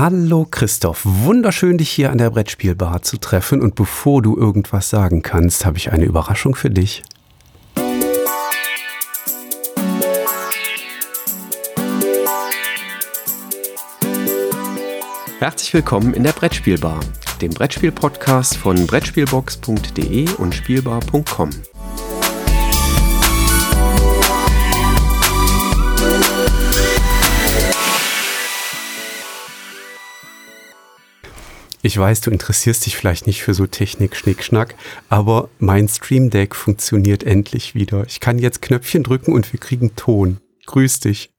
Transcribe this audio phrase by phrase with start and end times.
[0.00, 5.22] Hallo Christoph, wunderschön dich hier an der Brettspielbar zu treffen und bevor du irgendwas sagen
[5.22, 7.02] kannst, habe ich eine Überraschung für dich.
[15.40, 17.00] Herzlich willkommen in der Brettspielbar,
[17.40, 21.50] dem Brettspiel-Podcast von Brettspielbox.de und Spielbar.com.
[31.88, 34.74] Ich weiß, du interessierst dich vielleicht nicht für so Technik, Schnickschnack,
[35.08, 38.04] aber mein Stream Deck funktioniert endlich wieder.
[38.06, 40.36] Ich kann jetzt Knöpfchen drücken und wir kriegen Ton.
[40.66, 41.30] Grüß dich.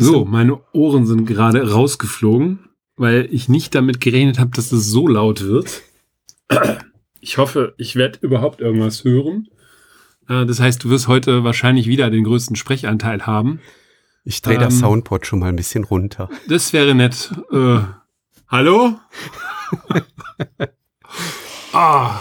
[0.00, 2.58] So, meine Ohren sind gerade rausgeflogen,
[2.96, 5.82] weil ich nicht damit gerechnet habe, dass es so laut wird.
[7.20, 9.46] Ich hoffe, ich werde überhaupt irgendwas hören.
[10.28, 13.60] Äh, das heißt, du wirst heute wahrscheinlich wieder den größten Sprechanteil haben.
[14.24, 16.28] Ich drehe ähm, das Soundboard schon mal ein bisschen runter.
[16.48, 17.30] Das wäre nett.
[17.52, 17.82] Äh,
[18.50, 18.98] Hallo?
[21.72, 22.20] ah.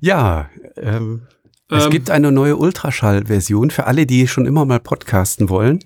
[0.00, 1.26] Ja, ähm,
[1.68, 5.80] es ähm, gibt eine neue Ultraschall-Version für alle, die schon immer mal podcasten wollen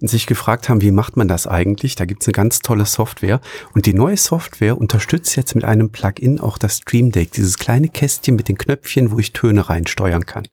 [0.00, 1.96] und sich gefragt haben, wie macht man das eigentlich?
[1.96, 3.42] Da gibt es eine ganz tolle Software.
[3.74, 7.90] Und die neue Software unterstützt jetzt mit einem Plugin auch das Stream Deck, dieses kleine
[7.90, 10.48] Kästchen mit den Knöpfchen, wo ich Töne reinsteuern kann.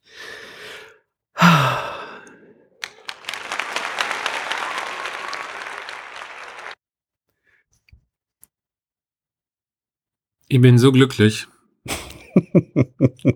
[10.48, 11.46] Ich bin so glücklich.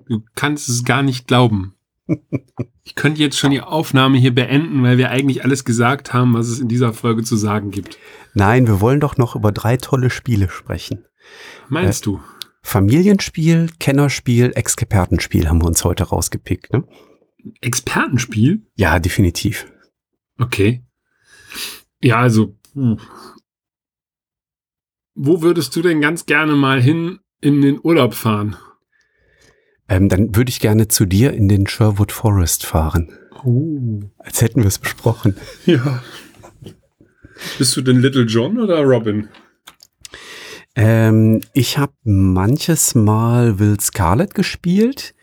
[0.09, 1.75] du kannst es gar nicht glauben.
[2.85, 6.49] Ich könnte jetzt schon die Aufnahme hier beenden, weil wir eigentlich alles gesagt haben, was
[6.49, 7.99] es in dieser Folge zu sagen gibt.
[8.35, 11.05] Nein, wir wollen doch noch über drei tolle Spiele sprechen.
[11.69, 12.21] Meinst äh, du?
[12.63, 16.73] Familienspiel, Kennerspiel, Expertenspiel haben wir uns heute rausgepickt.
[16.73, 16.85] Ne?
[17.61, 18.63] Expertenspiel?
[18.75, 19.67] Ja, definitiv.
[20.39, 20.85] Okay.
[22.01, 22.57] Ja, also
[25.15, 28.57] wo würdest du denn ganz gerne mal hin in den Urlaub fahren?
[29.89, 33.13] Ähm, dann würde ich gerne zu dir in den Sherwood Forest fahren.
[33.45, 34.01] Oh.
[34.19, 35.37] Als hätten wir es besprochen.
[35.67, 36.03] Ja.
[37.59, 39.29] Bist du denn Little John oder Robin?
[40.75, 45.15] Ähm, ich habe manches Mal Will Scarlet gespielt.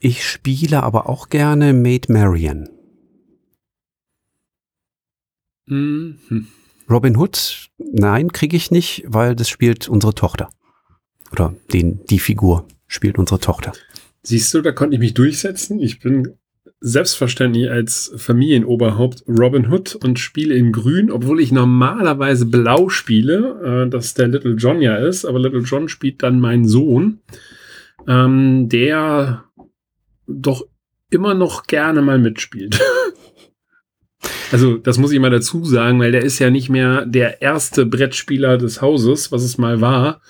[0.00, 2.68] Ich spiele aber auch gerne Maid Marian.
[5.66, 6.48] Mhm.
[6.90, 10.48] Robin Hood, nein, kriege ich nicht, weil das spielt unsere Tochter.
[11.32, 13.72] Oder den, die Figur spielt unsere Tochter.
[14.22, 15.80] Siehst du, da konnte ich mich durchsetzen.
[15.80, 16.34] Ich bin
[16.80, 23.90] selbstverständlich als Familienoberhaupt Robin Hood und spiele in Grün, obwohl ich normalerweise Blau spiele, äh,
[23.90, 27.18] dass der Little John ja ist, aber Little John spielt dann mein Sohn,
[28.06, 29.44] ähm, der
[30.26, 30.66] doch
[31.10, 32.80] immer noch gerne mal mitspielt.
[34.50, 37.84] Also, das muss ich mal dazu sagen, weil der ist ja nicht mehr der erste
[37.84, 40.20] Brettspieler des Hauses, was es mal war.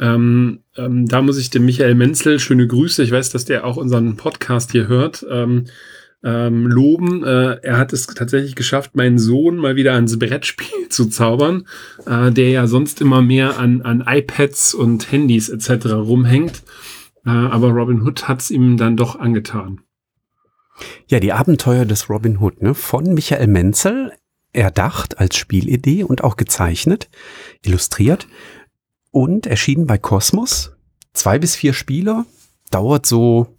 [0.00, 3.76] Ähm, ähm, da muss ich dem Michael Menzel, schöne Grüße, ich weiß, dass der auch
[3.76, 5.64] unseren Podcast hier hört, ähm,
[6.22, 7.24] ähm, loben.
[7.24, 11.66] Äh, er hat es tatsächlich geschafft, meinen Sohn mal wieder ans Brettspiel zu zaubern,
[12.06, 15.86] äh, der ja sonst immer mehr an, an iPads und Handys etc.
[15.92, 16.62] rumhängt.
[17.24, 19.80] Äh, aber Robin Hood hat es ihm dann doch angetan.
[21.08, 22.74] Ja, die Abenteuer des Robin Hood, ne?
[22.74, 24.12] Von Michael Menzel,
[24.52, 27.08] erdacht als Spielidee und auch gezeichnet,
[27.64, 28.26] illustriert
[29.10, 30.72] und erschienen bei Kosmos.
[31.12, 32.26] Zwei bis vier Spieler,
[32.70, 33.56] dauert so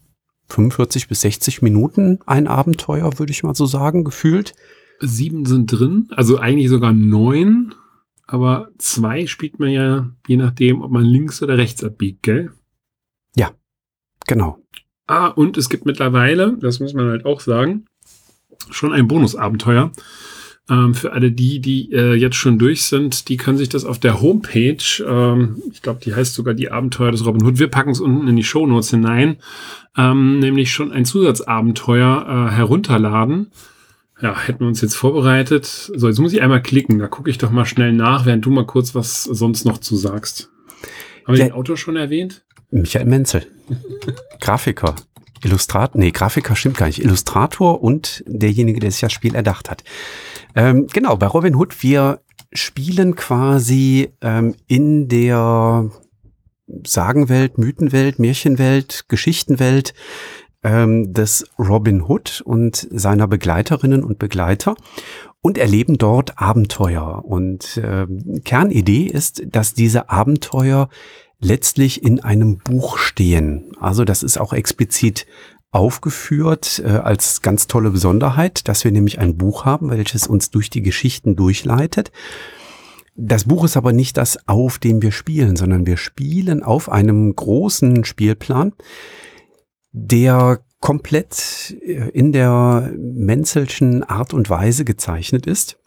[0.50, 4.54] 45 bis 60 Minuten ein Abenteuer, würde ich mal so sagen, gefühlt.
[5.00, 7.74] Sieben sind drin, also eigentlich sogar neun,
[8.28, 12.52] aber zwei spielt man ja je nachdem, ob man links oder rechts abbiegt, gell?
[13.36, 13.52] Ja,
[14.28, 14.59] genau.
[15.10, 17.86] Ah, und es gibt mittlerweile, das muss man halt auch sagen,
[18.70, 19.92] schon ein Bonusabenteuer.
[20.70, 23.98] Ähm, für alle die, die äh, jetzt schon durch sind, die können sich das auf
[23.98, 27.90] der Homepage, ähm, ich glaube, die heißt sogar die Abenteuer des Robin Hood, wir packen
[27.90, 29.38] es unten in die Show Notes hinein,
[29.98, 33.48] ähm, nämlich schon ein Zusatzabenteuer äh, herunterladen.
[34.22, 35.66] Ja, hätten wir uns jetzt vorbereitet.
[35.66, 38.52] So, jetzt muss ich einmal klicken, da gucke ich doch mal schnell nach, während du
[38.52, 40.52] mal kurz was sonst noch zu sagst.
[41.26, 42.44] Haben wir den Autor schon erwähnt?
[42.72, 43.48] Michael Menzel.
[44.40, 44.96] Grafiker.
[45.44, 47.04] Illustrator, nee, Grafiker stimmt gar nicht.
[47.04, 49.84] Illustrator und derjenige, der sich das Spiel erdacht hat.
[50.56, 52.20] Ähm, genau, bei Robin Hood, wir
[52.52, 55.90] spielen quasi ähm, in der
[56.86, 59.94] Sagenwelt, Mythenwelt, Märchenwelt, Geschichtenwelt
[60.64, 64.76] ähm, des Robin Hood und seiner Begleiterinnen und Begleiter
[65.42, 67.24] und erleben dort Abenteuer.
[67.24, 68.06] Und äh,
[68.44, 70.90] Kernidee ist, dass diese Abenteuer
[71.40, 73.72] letztlich in einem Buch stehen.
[73.80, 75.26] Also das ist auch explizit
[75.72, 80.70] aufgeführt äh, als ganz tolle Besonderheit, dass wir nämlich ein Buch haben, welches uns durch
[80.70, 82.12] die Geschichten durchleitet.
[83.16, 87.36] Das Buch ist aber nicht das, auf dem wir spielen, sondern wir spielen auf einem
[87.36, 88.74] großen Spielplan,
[89.92, 95.78] der komplett äh, in der Menzelschen Art und Weise gezeichnet ist.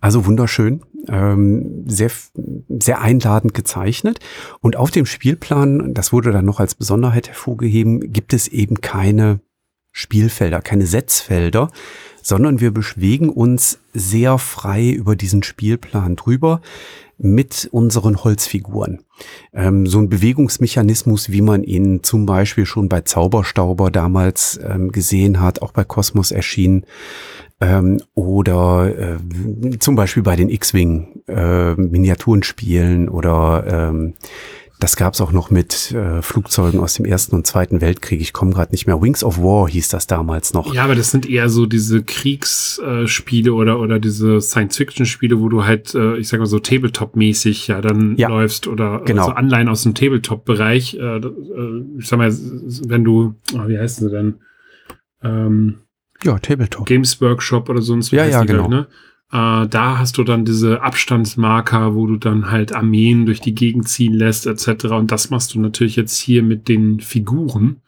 [0.00, 2.10] Also wunderschön, ähm, sehr,
[2.68, 4.20] sehr einladend gezeichnet.
[4.60, 9.40] Und auf dem Spielplan, das wurde dann noch als Besonderheit hervorgeheben, gibt es eben keine
[9.92, 11.70] Spielfelder, keine Setzfelder,
[12.22, 16.60] sondern wir bewegen uns sehr frei über diesen Spielplan drüber
[17.18, 19.04] mit unseren Holzfiguren.
[19.54, 25.40] Ähm, so ein Bewegungsmechanismus, wie man ihn zum Beispiel schon bei Zauberstauber damals ähm, gesehen
[25.40, 26.84] hat, auch bei Kosmos erschienen,
[27.60, 34.14] ähm, oder äh, zum Beispiel bei den X-Wing äh, Miniaturenspielen oder ähm,
[34.78, 38.20] das gab's auch noch mit äh, Flugzeugen aus dem Ersten und Zweiten Weltkrieg.
[38.20, 39.00] Ich komme gerade nicht mehr.
[39.00, 40.74] Wings of War hieß das damals noch.
[40.74, 45.64] Ja, aber das sind eher so diese Kriegsspiele äh, oder oder diese Science-Fiction-Spiele, wo du
[45.64, 49.26] halt, äh, ich sag mal so Tabletop-mäßig ja dann ja, läufst oder genau.
[49.26, 50.94] so Anleihen aus dem Tabletop-Bereich.
[50.94, 54.34] Äh, äh, ich sag mal, wenn du, oh, wie heißt sie denn?
[55.22, 55.78] Ähm,
[56.24, 56.86] ja, Tabletop.
[56.86, 58.16] Games Workshop oder sonst was.
[58.18, 58.62] Ja, ja, genau.
[58.62, 58.86] Halt, ne?
[59.32, 63.88] äh, da hast du dann diese Abstandsmarker, wo du dann halt Armeen durch die Gegend
[63.88, 64.86] ziehen lässt, etc.
[64.86, 67.82] Und das machst du natürlich jetzt hier mit den Figuren.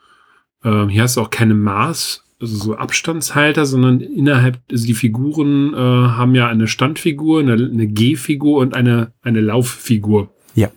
[0.65, 5.75] Äh, hier hast du auch keine Maß, also so Abstandshalter, sondern innerhalb, also die Figuren
[5.75, 10.31] äh, haben ja eine Standfigur, eine, eine Gehfigur und eine, eine Lauffigur.
[10.55, 10.71] Ja.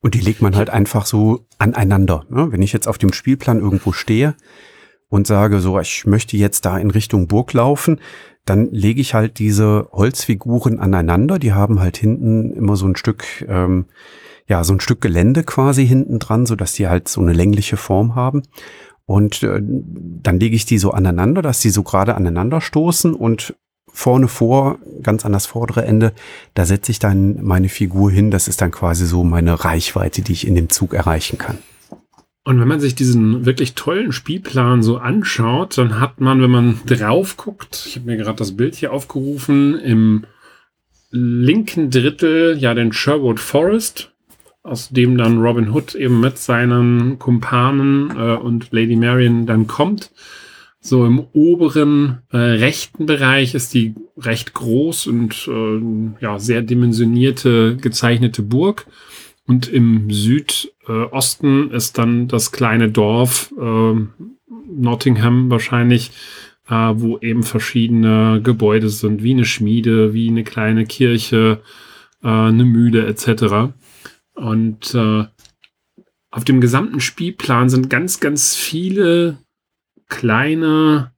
[0.00, 2.26] Und die legt man halt einfach so aneinander.
[2.28, 2.52] Ne?
[2.52, 4.34] Wenn ich jetzt auf dem Spielplan irgendwo stehe,
[5.08, 8.00] und sage so, ich möchte jetzt da in Richtung Burg laufen,
[8.44, 11.38] dann lege ich halt diese Holzfiguren aneinander.
[11.38, 13.86] Die haben halt hinten immer so ein Stück, ähm,
[14.48, 17.76] ja, so ein Stück Gelände quasi hinten dran, so dass die halt so eine längliche
[17.76, 18.42] Form haben.
[19.04, 23.54] Und äh, dann lege ich die so aneinander, dass die so gerade aneinander stoßen und
[23.96, 26.12] vorne vor, ganz an das vordere Ende,
[26.54, 28.30] da setze ich dann meine Figur hin.
[28.30, 31.58] Das ist dann quasi so meine Reichweite, die ich in dem Zug erreichen kann.
[32.46, 36.78] Und wenn man sich diesen wirklich tollen Spielplan so anschaut, dann hat man, wenn man
[36.86, 40.22] drauf guckt, ich habe mir gerade das Bild hier aufgerufen, im
[41.10, 44.12] linken Drittel ja den Sherwood Forest,
[44.62, 50.12] aus dem dann Robin Hood eben mit seinen Kumpanen äh, und Lady Marion dann kommt.
[50.78, 57.76] So im oberen äh, rechten Bereich ist die recht groß und äh, ja sehr dimensionierte
[57.76, 58.86] gezeichnete Burg.
[59.46, 63.94] Und im Südosten ist dann das kleine Dorf äh,
[64.68, 66.10] Nottingham wahrscheinlich,
[66.68, 71.62] äh, wo eben verschiedene Gebäude sind, wie eine Schmiede, wie eine kleine Kirche,
[72.22, 73.72] äh, eine Mühle etc.
[74.34, 75.26] Und äh,
[76.30, 79.38] auf dem gesamten Spielplan sind ganz, ganz viele
[80.08, 81.12] kleine,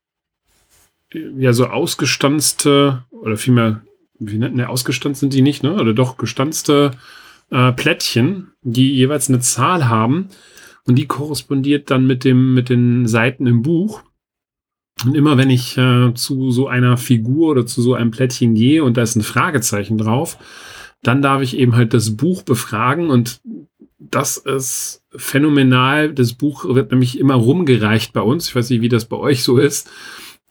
[1.12, 3.82] ja, so ausgestanzte, oder vielmehr,
[4.18, 5.74] wie nennt ne, ausgestanzt sind die nicht, ne?
[5.74, 6.92] Oder doch gestanzte
[7.50, 10.28] äh, Plättchen, die jeweils eine Zahl haben
[10.84, 14.02] und die korrespondiert dann mit dem mit den Seiten im Buch.
[15.04, 18.82] Und immer wenn ich äh, zu so einer Figur oder zu so einem Plättchen gehe
[18.82, 20.38] und da ist ein Fragezeichen drauf,
[21.02, 23.40] dann darf ich eben halt das Buch befragen und
[23.98, 26.12] das ist phänomenal.
[26.12, 28.48] Das Buch wird nämlich immer rumgereicht bei uns.
[28.48, 29.90] Ich weiß nicht, wie das bei euch so ist.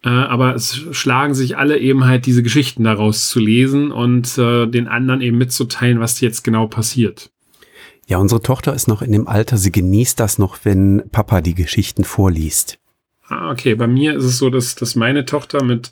[0.04, 4.68] Äh, aber es schlagen sich alle eben halt diese Geschichten daraus zu lesen und äh,
[4.68, 7.32] den anderen eben mitzuteilen, was jetzt genau passiert.
[8.06, 11.56] Ja, unsere Tochter ist noch in dem Alter, sie genießt das noch, wenn Papa die
[11.56, 12.80] Geschichten vorliest.
[13.28, 13.76] Ah, okay.
[13.76, 15.92] Bei mir ist es so, dass, dass meine Tochter mit,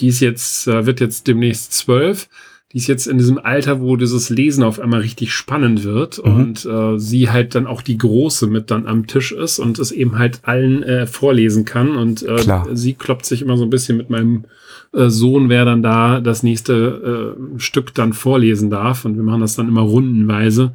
[0.00, 2.28] die ist jetzt, äh, wird jetzt demnächst zwölf,
[2.74, 6.34] die ist jetzt in diesem Alter, wo dieses Lesen auf einmal richtig spannend wird mhm.
[6.34, 9.92] und äh, sie halt dann auch die Große mit dann am Tisch ist und es
[9.92, 12.36] eben halt allen äh, vorlesen kann und äh,
[12.72, 14.46] sie kloppt sich immer so ein bisschen mit meinem
[14.92, 19.42] äh, Sohn, wer dann da das nächste äh, Stück dann vorlesen darf und wir machen
[19.42, 20.72] das dann immer rundenweise.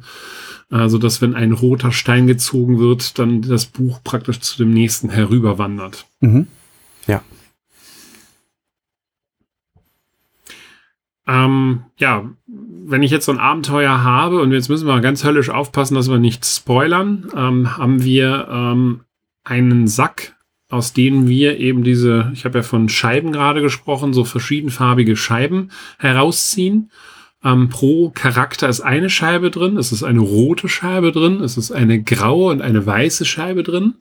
[0.70, 5.10] Also, dass wenn ein roter Stein gezogen wird, dann das Buch praktisch zu dem nächsten
[5.10, 6.06] herüberwandert.
[6.20, 6.46] Mhm.
[7.08, 7.22] Ja.
[11.26, 15.50] Ähm, ja, wenn ich jetzt so ein Abenteuer habe und jetzt müssen wir ganz höllisch
[15.50, 19.00] aufpassen, dass wir nicht spoilern, ähm, haben wir ähm,
[19.44, 20.36] einen Sack,
[20.68, 25.70] aus dem wir eben diese, ich habe ja von Scheiben gerade gesprochen, so verschiedenfarbige Scheiben
[25.98, 26.90] herausziehen.
[27.42, 31.72] Ähm, pro Charakter ist eine Scheibe drin, es ist eine rote Scheibe drin, es ist
[31.72, 33.94] eine graue und eine weiße Scheibe drin.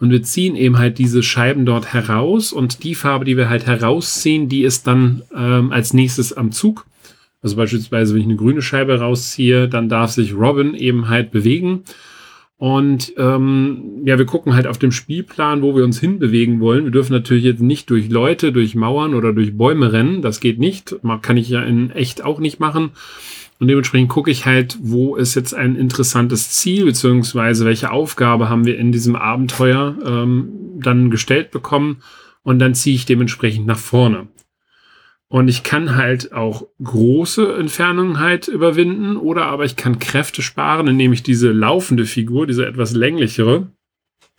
[0.00, 3.66] Und wir ziehen eben halt diese Scheiben dort heraus und die Farbe, die wir halt
[3.66, 6.86] herausziehen, die ist dann ähm, als nächstes am Zug.
[7.42, 11.82] Also beispielsweise, wenn ich eine grüne Scheibe rausziehe, dann darf sich Robin eben halt bewegen.
[12.58, 16.84] Und ähm, ja, wir gucken halt auf dem Spielplan, wo wir uns hinbewegen wollen.
[16.84, 20.22] Wir dürfen natürlich jetzt nicht durch Leute, durch Mauern oder durch Bäume rennen.
[20.22, 20.96] Das geht nicht.
[21.22, 22.90] Kann ich ja in echt auch nicht machen.
[23.60, 28.66] Und dementsprechend gucke ich halt, wo ist jetzt ein interessantes Ziel, beziehungsweise welche Aufgabe haben
[28.66, 32.02] wir in diesem Abenteuer ähm, dann gestellt bekommen.
[32.42, 34.28] Und dann ziehe ich dementsprechend nach vorne.
[35.28, 40.88] Und ich kann halt auch große Entfernungen halt überwinden oder aber ich kann Kräfte sparen,
[40.88, 43.70] indem ich diese laufende Figur, diese etwas länglichere,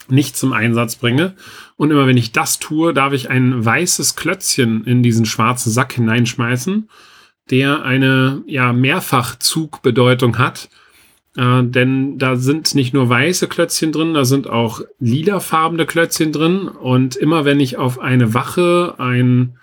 [0.07, 1.35] nicht zum Einsatz bringe.
[1.75, 5.93] Und immer wenn ich das tue, darf ich ein weißes Klötzchen in diesen schwarzen Sack
[5.93, 6.89] hineinschmeißen,
[7.49, 10.69] der eine ja Mehrfachzugbedeutung hat.
[11.35, 16.67] Äh, denn da sind nicht nur weiße Klötzchen drin, da sind auch lilafarbene Klötzchen drin.
[16.67, 19.57] Und immer wenn ich auf eine Wache, ein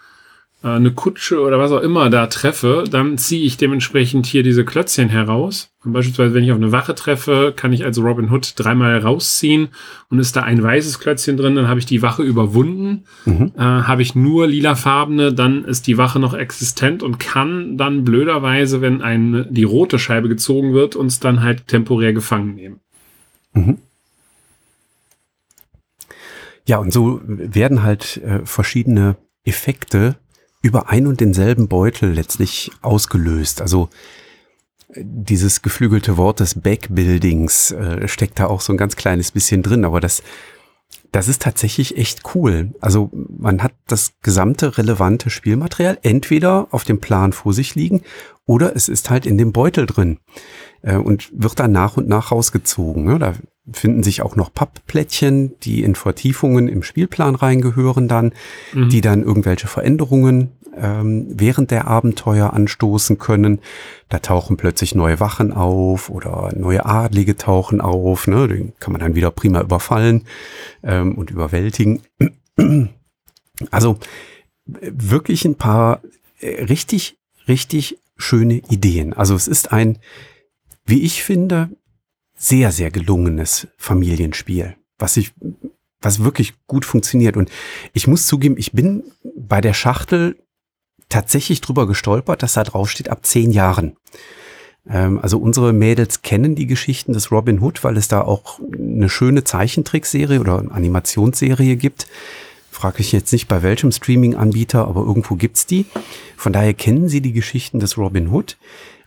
[0.70, 5.08] eine Kutsche oder was auch immer da treffe, dann ziehe ich dementsprechend hier diese Klötzchen
[5.08, 5.70] heraus.
[5.84, 9.68] Und beispielsweise, wenn ich auf eine Wache treffe, kann ich als Robin Hood dreimal rausziehen
[10.10, 13.04] und ist da ein weißes Klötzchen drin, dann habe ich die Wache überwunden.
[13.24, 13.52] Mhm.
[13.56, 18.80] Äh, habe ich nur lilafarbene, dann ist die Wache noch existent und kann dann blöderweise,
[18.80, 22.80] wenn ein, die rote Scheibe gezogen wird, uns dann halt temporär gefangen nehmen.
[23.52, 23.78] Mhm.
[26.66, 30.16] Ja, und so werden halt äh, verschiedene Effekte
[30.66, 33.62] über ein und denselben Beutel letztlich ausgelöst.
[33.62, 33.88] Also
[34.96, 39.84] dieses geflügelte Wort des Backbuildings äh, steckt da auch so ein ganz kleines bisschen drin,
[39.84, 40.22] aber das,
[41.12, 42.74] das ist tatsächlich echt cool.
[42.80, 48.02] Also man hat das gesamte relevante Spielmaterial entweder auf dem Plan vor sich liegen
[48.44, 50.18] oder es ist halt in dem Beutel drin
[50.82, 53.04] äh, und wird dann nach und nach rausgezogen.
[53.04, 53.18] Ne?
[53.18, 53.34] Da
[53.72, 58.32] finden sich auch noch Pappplättchen, die in Vertiefungen im Spielplan reingehören dann,
[58.72, 58.88] mhm.
[58.88, 63.60] die dann irgendwelche Veränderungen ähm, während der Abenteuer anstoßen können.
[64.08, 68.26] Da tauchen plötzlich neue Wachen auf oder neue Adlige tauchen auf.
[68.26, 68.48] Ne?
[68.48, 70.26] Den kann man dann wieder prima überfallen
[70.82, 72.02] ähm, und überwältigen.
[73.70, 73.98] Also
[74.66, 76.02] wirklich ein paar
[76.40, 77.18] äh, richtig,
[77.48, 79.12] richtig schöne Ideen.
[79.12, 79.98] Also es ist ein,
[80.84, 81.70] wie ich finde,
[82.36, 85.32] sehr, sehr gelungenes Familienspiel, was ich,
[86.00, 87.36] was wirklich gut funktioniert.
[87.36, 87.50] Und
[87.92, 89.04] ich muss zugeben, ich bin
[89.36, 90.36] bei der Schachtel
[91.08, 93.96] tatsächlich drüber gestolpert, dass da drauf steht ab zehn Jahren.
[94.88, 99.08] Ähm, also unsere Mädels kennen die Geschichten des Robin Hood, weil es da auch eine
[99.08, 102.06] schöne Zeichentrickserie oder Animationsserie gibt.
[102.70, 105.86] Frage ich jetzt nicht bei welchem Streaming-Anbieter, aber irgendwo gibt's die.
[106.36, 108.58] Von daher kennen sie die Geschichten des Robin Hood.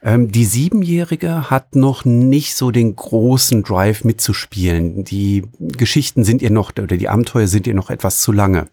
[0.02, 5.04] Ähm, die Siebenjährige hat noch nicht so den großen Drive mitzuspielen.
[5.04, 8.68] Die Geschichten sind ihr noch, oder die Abenteuer sind ihr noch etwas zu lange.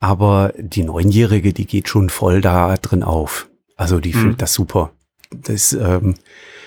[0.00, 3.48] Aber die Neunjährige, die geht schon voll da drin auf.
[3.76, 4.20] Also die mhm.
[4.20, 4.92] findet das super.
[5.30, 6.14] Das, ähm,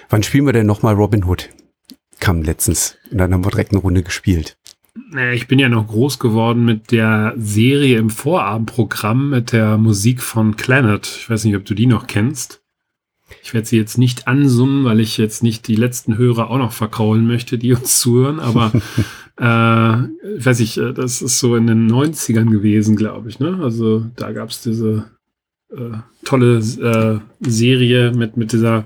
[0.10, 1.50] wann spielen wir denn nochmal Robin Hood?
[2.20, 2.98] Kam letztens.
[3.10, 4.58] Und dann haben wir direkt eine Runde gespielt.
[5.34, 10.56] Ich bin ja noch groß geworden mit der Serie im Vorabendprogramm mit der Musik von
[10.56, 11.08] Planet.
[11.08, 12.62] Ich weiß nicht, ob du die noch kennst.
[13.42, 16.74] Ich werde sie jetzt nicht ansummen, weil ich jetzt nicht die letzten Hörer auch noch
[16.74, 18.74] verkraulen möchte, die uns zuhören, aber
[19.42, 23.40] äh, weiß ich, äh, das ist so in den 90ern gewesen, glaube ich.
[23.40, 23.60] Ne?
[23.62, 25.06] Also da gab es diese
[25.72, 28.86] äh, tolle äh, Serie mit, mit dieser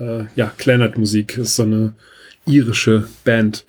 [0.00, 1.38] äh, ja, Clannad-Musik.
[1.38, 1.94] Ist so eine
[2.44, 3.64] irische Band.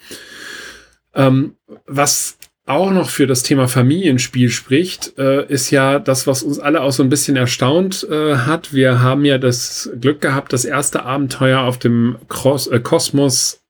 [1.13, 6.57] Ähm, was auch noch für das Thema Familienspiel spricht, äh, ist ja das, was uns
[6.57, 8.73] alle auch so ein bisschen erstaunt äh, hat.
[8.73, 13.61] Wir haben ja das Glück gehabt, das erste Abenteuer auf dem Cross, äh, Kosmos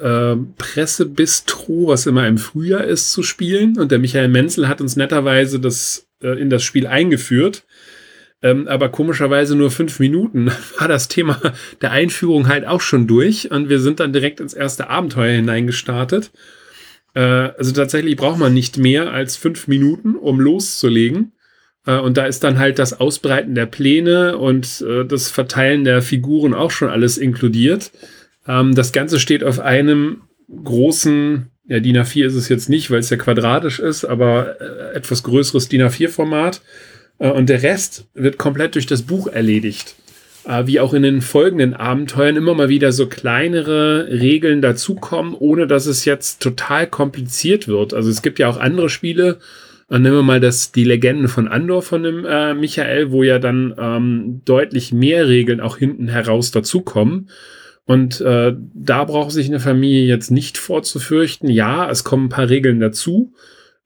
[0.00, 3.78] äh, Pressebistro, was immer im Frühjahr ist, zu spielen.
[3.78, 7.64] Und der Michael Menzel hat uns netterweise das äh, in das Spiel eingeführt.
[8.42, 11.40] Ähm, aber komischerweise nur fünf Minuten war das Thema
[11.80, 13.50] der Einführung halt auch schon durch.
[13.50, 16.32] Und wir sind dann direkt ins erste Abenteuer hineingestartet.
[17.14, 21.32] Äh, also tatsächlich braucht man nicht mehr als fünf Minuten, um loszulegen.
[21.86, 26.02] Äh, und da ist dann halt das Ausbreiten der Pläne und äh, das Verteilen der
[26.02, 27.92] Figuren auch schon alles inkludiert.
[28.46, 30.22] Ähm, das Ganze steht auf einem
[30.64, 34.96] großen, ja, DIN A4 ist es jetzt nicht, weil es ja quadratisch ist, aber äh,
[34.96, 36.60] etwas größeres DIN A4-Format.
[37.18, 39.96] Äh, und der Rest wird komplett durch das Buch erledigt.
[40.44, 45.66] Äh, wie auch in den folgenden Abenteuern immer mal wieder so kleinere Regeln dazukommen, ohne
[45.66, 47.94] dass es jetzt total kompliziert wird.
[47.94, 49.38] Also es gibt ja auch andere Spiele,
[49.88, 53.38] äh, nehmen wir mal das, die Legenden von Andor von dem äh, Michael, wo ja
[53.38, 57.28] dann ähm, deutlich mehr Regeln auch hinten heraus dazukommen.
[57.84, 61.50] Und äh, da braucht sich eine Familie jetzt nicht vorzufürchten.
[61.50, 63.32] Ja, es kommen ein paar Regeln dazu,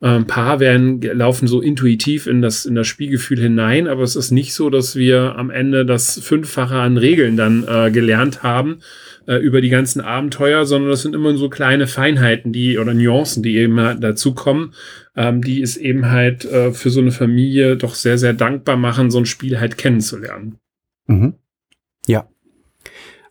[0.00, 4.30] Ein paar werden, laufen so intuitiv in das, in das Spielgefühl hinein, aber es ist
[4.30, 8.80] nicht so, dass wir am Ende das Fünffache an Regeln dann äh, gelernt haben
[9.26, 13.42] äh, über die ganzen Abenteuer, sondern das sind immer so kleine Feinheiten, die oder Nuancen,
[13.42, 14.74] die eben dazu kommen,
[15.16, 19.10] ähm, die es eben halt äh, für so eine Familie doch sehr, sehr dankbar machen,
[19.10, 20.58] so ein Spiel halt kennenzulernen.
[21.06, 21.36] Mhm.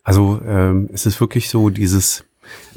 [0.06, 2.24] Also ähm, es ist wirklich so dieses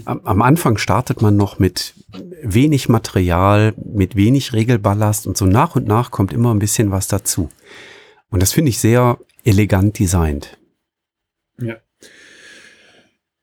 [0.03, 1.93] am Anfang startet man noch mit
[2.41, 7.07] wenig Material, mit wenig Regelballast und so nach und nach kommt immer ein bisschen was
[7.07, 7.51] dazu.
[8.31, 10.57] Und das finde ich sehr elegant designt.
[11.61, 11.75] Ja.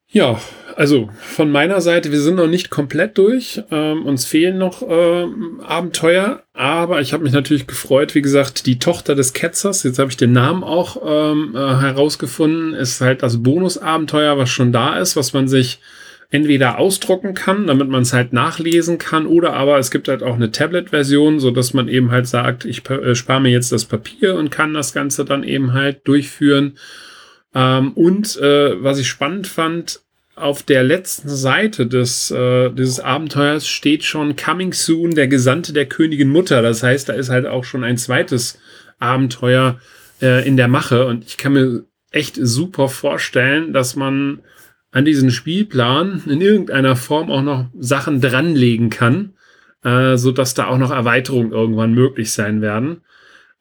[0.09, 0.41] Ja,
[0.77, 3.63] also von meiner Seite, wir sind noch nicht komplett durch.
[3.71, 8.15] Ähm, uns fehlen noch ähm, Abenteuer, aber ich habe mich natürlich gefreut.
[8.15, 12.75] Wie gesagt, die Tochter des Ketzers, jetzt habe ich den Namen auch ähm, äh, herausgefunden,
[12.75, 15.81] ist halt das Bonusabenteuer, was schon da ist, was man sich
[16.31, 20.35] entweder ausdrucken kann, damit man es halt nachlesen kann, oder aber es gibt halt auch
[20.35, 24.35] eine Tablet-Version, so dass man eben halt sagt, ich äh, spare mir jetzt das Papier
[24.35, 26.77] und kann das Ganze dann eben halt durchführen.
[27.55, 30.01] Ähm, und äh, was ich spannend fand,
[30.37, 35.87] auf der letzten Seite des, äh, dieses Abenteuers steht schon Coming Soon, der Gesandte der
[35.87, 36.61] Königin Mutter.
[36.61, 38.59] Das heißt, da ist halt auch schon ein zweites
[38.99, 39.81] Abenteuer
[40.21, 41.07] äh, in der Mache.
[41.07, 44.41] Und ich kann mir echt super vorstellen, dass man
[44.91, 49.35] an diesen Spielplan in irgendeiner Form auch noch Sachen dranlegen kann,
[49.85, 53.03] äh, so dass da auch noch Erweiterungen irgendwann möglich sein werden.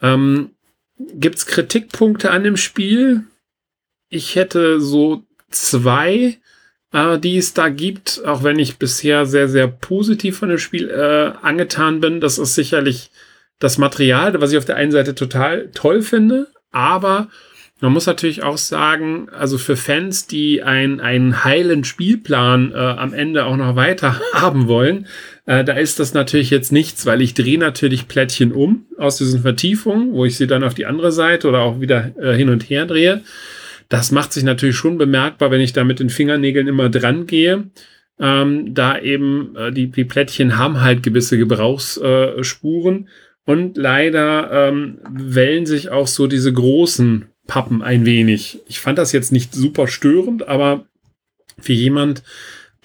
[0.01, 0.51] Ähm,
[0.97, 3.23] Gibt es Kritikpunkte an dem Spiel?
[4.09, 6.37] Ich hätte so zwei,
[6.95, 10.89] äh, die es da gibt, auch wenn ich bisher sehr, sehr positiv von dem Spiel
[10.89, 12.21] äh, angetan bin.
[12.21, 13.11] Das ist sicherlich
[13.59, 17.27] das Material, was ich auf der einen Seite total toll finde, aber
[17.81, 23.13] man muss natürlich auch sagen, also für Fans, die ein, einen heilen Spielplan äh, am
[23.13, 25.07] Ende auch noch weiter haben wollen,
[25.45, 29.41] äh, da ist das natürlich jetzt nichts, weil ich drehe natürlich Plättchen um aus diesen
[29.41, 32.69] Vertiefungen, wo ich sie dann auf die andere Seite oder auch wieder äh, hin und
[32.69, 33.21] her drehe.
[33.89, 37.69] Das macht sich natürlich schon bemerkbar, wenn ich da mit den Fingernägeln immer dran gehe.
[38.19, 43.09] Ähm, da eben äh, die, die Plättchen haben halt gewisse Gebrauchsspuren
[43.45, 48.61] und leider ähm, wellen sich auch so diese großen Pappen ein wenig.
[48.67, 50.85] Ich fand das jetzt nicht super störend, aber
[51.59, 52.23] für jemand,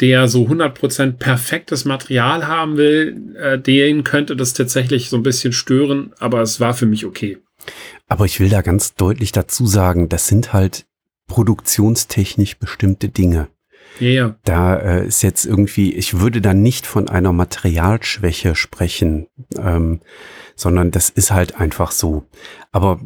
[0.00, 5.52] der so 100% perfektes Material haben will, äh, den könnte das tatsächlich so ein bisschen
[5.52, 7.38] stören, aber es war für mich okay.
[8.08, 10.86] Aber ich will da ganz deutlich dazu sagen, das sind halt
[11.30, 13.48] produktionstechnisch bestimmte Dinge.
[13.98, 14.36] Ja, ja.
[14.44, 19.26] Da äh, ist jetzt irgendwie, ich würde da nicht von einer Materialschwäche sprechen.
[19.58, 20.00] Ähm,
[20.60, 22.24] sondern das ist halt einfach so.
[22.70, 23.00] Aber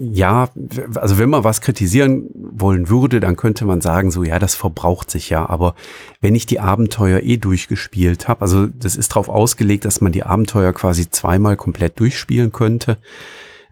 [0.00, 0.48] ja,
[0.94, 5.10] also wenn man was kritisieren wollen würde, dann könnte man sagen, so ja, das verbraucht
[5.10, 5.46] sich ja.
[5.46, 5.74] Aber
[6.22, 10.22] wenn ich die Abenteuer eh durchgespielt habe, also das ist darauf ausgelegt, dass man die
[10.22, 12.96] Abenteuer quasi zweimal komplett durchspielen könnte.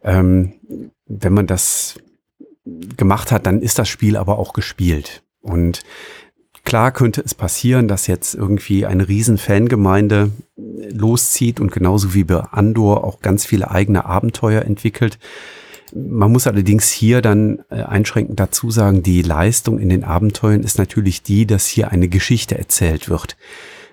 [0.03, 0.53] Ähm,
[1.07, 1.99] wenn man das
[2.65, 5.23] gemacht hat, dann ist das Spiel aber auch gespielt.
[5.41, 5.83] Und
[6.65, 12.41] Klar könnte es passieren, dass jetzt irgendwie eine riesen Fangemeinde loszieht und genauso wie bei
[12.41, 15.19] Andor auch ganz viele eigene Abenteuer entwickelt.
[15.95, 20.79] Man muss allerdings hier dann äh, einschränkend dazu sagen, die Leistung in den Abenteuern ist
[20.79, 23.37] natürlich die, dass hier eine Geschichte erzählt wird.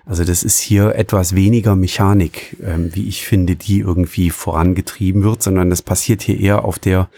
[0.04, 5.42] Also das ist hier etwas weniger Mechanik, ähm, wie ich finde, die irgendwie vorangetrieben wird,
[5.42, 7.08] sondern das passiert hier eher auf der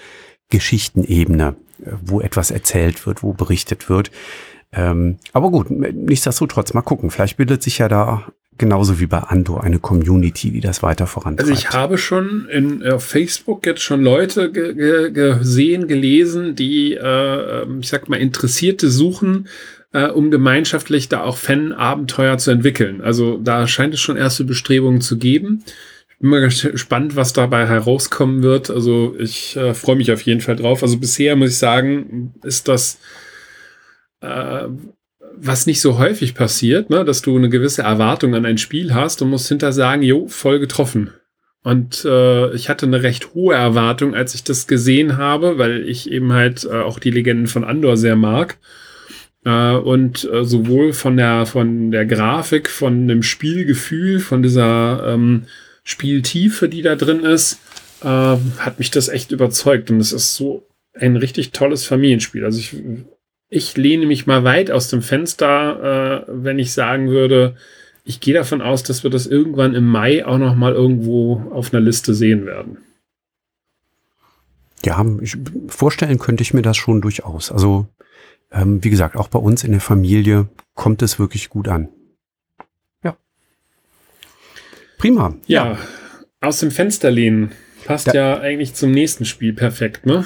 [0.51, 1.57] Geschichtenebene,
[2.03, 4.11] wo etwas erzählt wird, wo berichtet wird.
[4.73, 7.11] Ähm, aber gut, nichtsdestotrotz, mal gucken.
[7.11, 8.25] Vielleicht bildet sich ja da
[8.59, 11.51] genauso wie bei Ando eine Community, die das weiter vorantreibt.
[11.51, 16.95] Also ich habe schon in, auf Facebook jetzt schon Leute ge ge gesehen, gelesen, die,
[16.95, 19.49] äh, ähm, ich sag mal, Interessierte suchen,
[19.93, 23.01] äh, um gemeinschaftlich da auch Fan-Abenteuer zu entwickeln.
[23.01, 25.65] Also da scheint es schon erste Bestrebungen zu geben.
[26.21, 28.71] Bin mal gespannt, was dabei herauskommen wird.
[28.71, 30.83] Also ich äh, freue mich auf jeden Fall drauf.
[30.83, 32.99] Also bisher muss ich sagen, ist das
[34.21, 34.69] äh,
[35.37, 39.23] was nicht so häufig passiert, ne, dass du eine gewisse Erwartung an ein Spiel hast
[39.23, 41.11] und musst hinter sagen, jo, voll getroffen.
[41.63, 46.11] Und äh, ich hatte eine recht hohe Erwartung, als ich das gesehen habe, weil ich
[46.11, 48.59] eben halt äh, auch die Legenden von Andor sehr mag.
[49.45, 55.45] Äh, und äh, sowohl von der, von der Grafik, von dem Spielgefühl, von dieser ähm,
[55.85, 57.61] Spieltiefe, die da drin ist,
[58.03, 59.91] äh, hat mich das echt überzeugt.
[59.91, 62.45] Und es ist so ein richtig tolles Familienspiel.
[62.45, 62.77] Also ich
[63.55, 67.55] ich lehne mich mal weit aus dem Fenster, äh, wenn ich sagen würde,
[68.05, 71.73] ich gehe davon aus, dass wir das irgendwann im Mai auch noch mal irgendwo auf
[71.73, 72.79] einer Liste sehen werden.
[74.85, 77.53] Ja, ich, vorstellen könnte ich mir das schon durchaus.
[77.53, 77.87] Also,
[78.51, 81.89] ähm, wie gesagt, auch bei uns in der Familie kommt es wirklich gut an.
[83.05, 83.17] Ja.
[85.05, 85.35] Prima.
[85.47, 85.79] Ja, ja.
[86.41, 87.53] aus dem Fenster lehnen.
[87.85, 90.25] Passt da ja eigentlich zum nächsten Spiel perfekt, ne?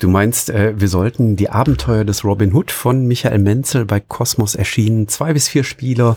[0.00, 4.56] Du meinst, äh, wir sollten die Abenteuer des Robin Hood von Michael Menzel bei Kosmos
[4.56, 6.16] erschienen, zwei bis vier Spieler,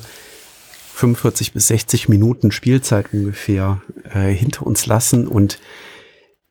[0.95, 3.79] 45 bis 60 Minuten Spielzeit ungefähr
[4.11, 5.59] äh, hinter uns lassen und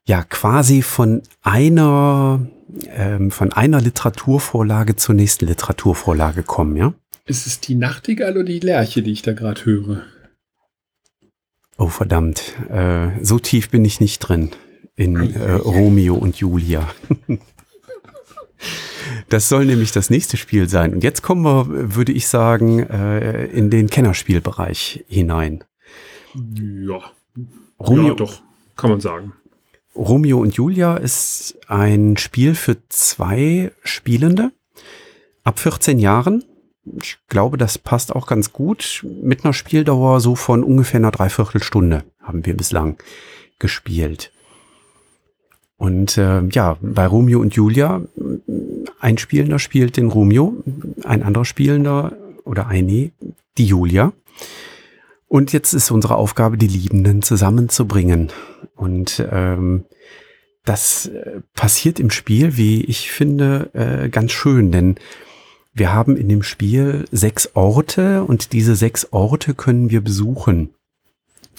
[0.06, 2.46] ja quasi von einer
[2.94, 6.94] ähm, von einer Literaturvorlage zur nächsten Literaturvorlage kommen, ja?
[7.24, 10.04] Ist es die Nachtigall oder die Lerche, die ich da gerade höre?
[11.78, 14.50] Oh verdammt, äh, so tief bin ich nicht drin
[14.94, 16.88] in äh, Romeo und Julia.
[19.28, 20.92] Das soll nämlich das nächste Spiel sein.
[20.94, 25.64] Und jetzt kommen wir, würde ich sagen, äh, in den Kennerspielbereich hinein.
[26.34, 27.00] Ja.
[27.78, 28.42] Romeo, ja, doch,
[28.76, 29.32] kann man sagen.
[29.94, 34.52] Romeo und Julia ist ein Spiel für zwei Spielende
[35.44, 36.44] ab 14 Jahren.
[37.00, 39.04] Ich glaube, das passt auch ganz gut.
[39.22, 42.96] Mit einer Spieldauer so von ungefähr einer Dreiviertelstunde haben wir bislang
[43.58, 44.32] gespielt.
[45.78, 48.02] Und äh, ja, bei Romeo und Julia,
[49.00, 50.54] ein Spielender spielt den Romeo,
[51.04, 52.12] ein anderer Spielender
[52.44, 53.10] oder eine
[53.58, 54.12] die Julia.
[55.28, 58.30] Und jetzt ist unsere Aufgabe, die Liebenden zusammenzubringen.
[58.74, 59.84] Und ähm,
[60.64, 64.96] das äh, passiert im Spiel, wie ich finde, äh, ganz schön, denn
[65.76, 70.70] wir haben in dem Spiel sechs Orte und diese sechs Orte können wir besuchen.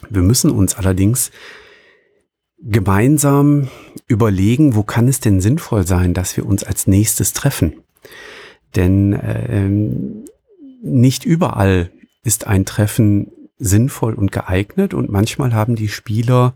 [0.10, 1.30] Wir müssen uns allerdings
[2.60, 3.68] gemeinsam
[4.08, 7.84] überlegen, wo kann es denn sinnvoll sein, dass wir uns als nächstes treffen.
[8.76, 9.70] Denn äh,
[10.82, 11.92] nicht überall
[12.24, 16.56] ist ein Treffen sinnvoll und geeignet und manchmal haben die Spieler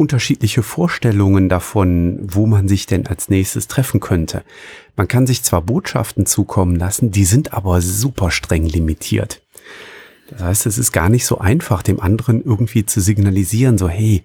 [0.00, 4.42] unterschiedliche Vorstellungen davon, wo man sich denn als nächstes treffen könnte.
[4.96, 9.42] Man kann sich zwar Botschaften zukommen lassen, die sind aber super streng limitiert.
[10.30, 14.24] Das heißt, es ist gar nicht so einfach, dem anderen irgendwie zu signalisieren, so hey,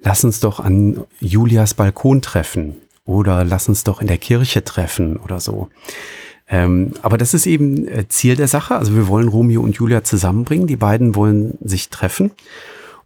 [0.00, 5.18] lass uns doch an Julias Balkon treffen oder lass uns doch in der Kirche treffen
[5.18, 5.68] oder so.
[6.48, 8.74] Ähm, aber das ist eben äh, Ziel der Sache.
[8.74, 10.66] Also wir wollen Romeo und Julia zusammenbringen.
[10.66, 12.32] Die beiden wollen sich treffen.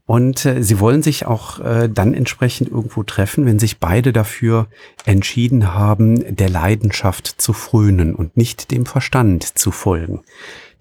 [0.06, 4.68] Und äh, sie wollen sich auch äh, dann entsprechend irgendwo treffen, wenn sich beide dafür
[5.04, 10.22] entschieden haben, der Leidenschaft zu frönen und nicht dem Verstand zu folgen.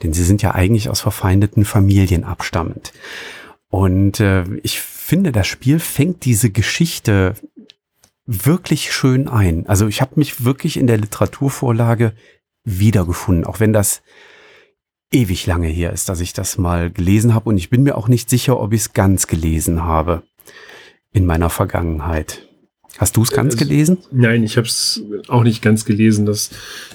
[0.04, 2.94] Denn sie sind ja eigentlich aus verfeindeten Familien abstammend.
[3.70, 7.34] Und äh, ich finde, das Spiel fängt diese Geschichte
[8.28, 9.68] wirklich schön ein.
[9.68, 12.14] Also ich habe mich wirklich in der Literaturvorlage
[12.64, 14.02] wiedergefunden, auch wenn das
[15.16, 18.08] ewig lange her ist, dass ich das mal gelesen habe und ich bin mir auch
[18.08, 20.24] nicht sicher, ob ich es ganz gelesen habe
[21.14, 22.46] in meiner Vergangenheit.
[22.98, 23.98] Hast du es ganz gelesen?
[24.12, 26.26] Nein, ich habe es auch nicht ganz gelesen.
[26.26, 26.52] Das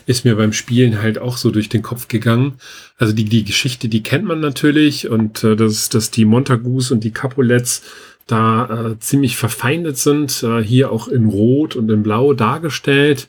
[0.07, 2.55] ist mir beim Spielen halt auch so durch den Kopf gegangen.
[2.97, 7.05] Also die, die Geschichte, die kennt man natürlich und äh, dass, dass die Montagus und
[7.05, 7.83] die Capulets
[8.27, 13.29] da äh, ziemlich verfeindet sind, äh, hier auch in Rot und in Blau dargestellt.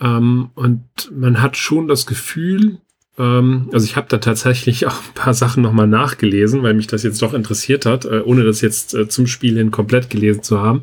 [0.00, 0.82] Ähm, und
[1.14, 2.78] man hat schon das Gefühl,
[3.72, 7.20] also ich habe da tatsächlich auch ein paar Sachen nochmal nachgelesen, weil mich das jetzt
[7.20, 10.82] doch interessiert hat, äh, ohne das jetzt äh, zum Spiel hin komplett gelesen zu haben.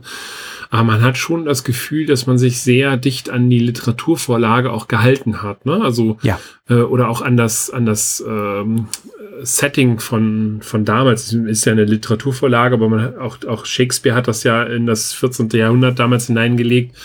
[0.69, 4.87] Aber man hat schon das Gefühl, dass man sich sehr dicht an die Literaturvorlage auch
[4.87, 5.65] gehalten hat.
[5.65, 5.79] Ne?
[5.81, 6.39] Also ja.
[6.69, 8.87] äh, oder auch an das, an das ähm,
[9.41, 11.31] Setting von, von damals.
[11.33, 15.49] Ist ja eine Literaturvorlage, aber man auch, auch Shakespeare hat das ja in das 14.
[15.49, 16.95] Jahrhundert damals hineingelegt.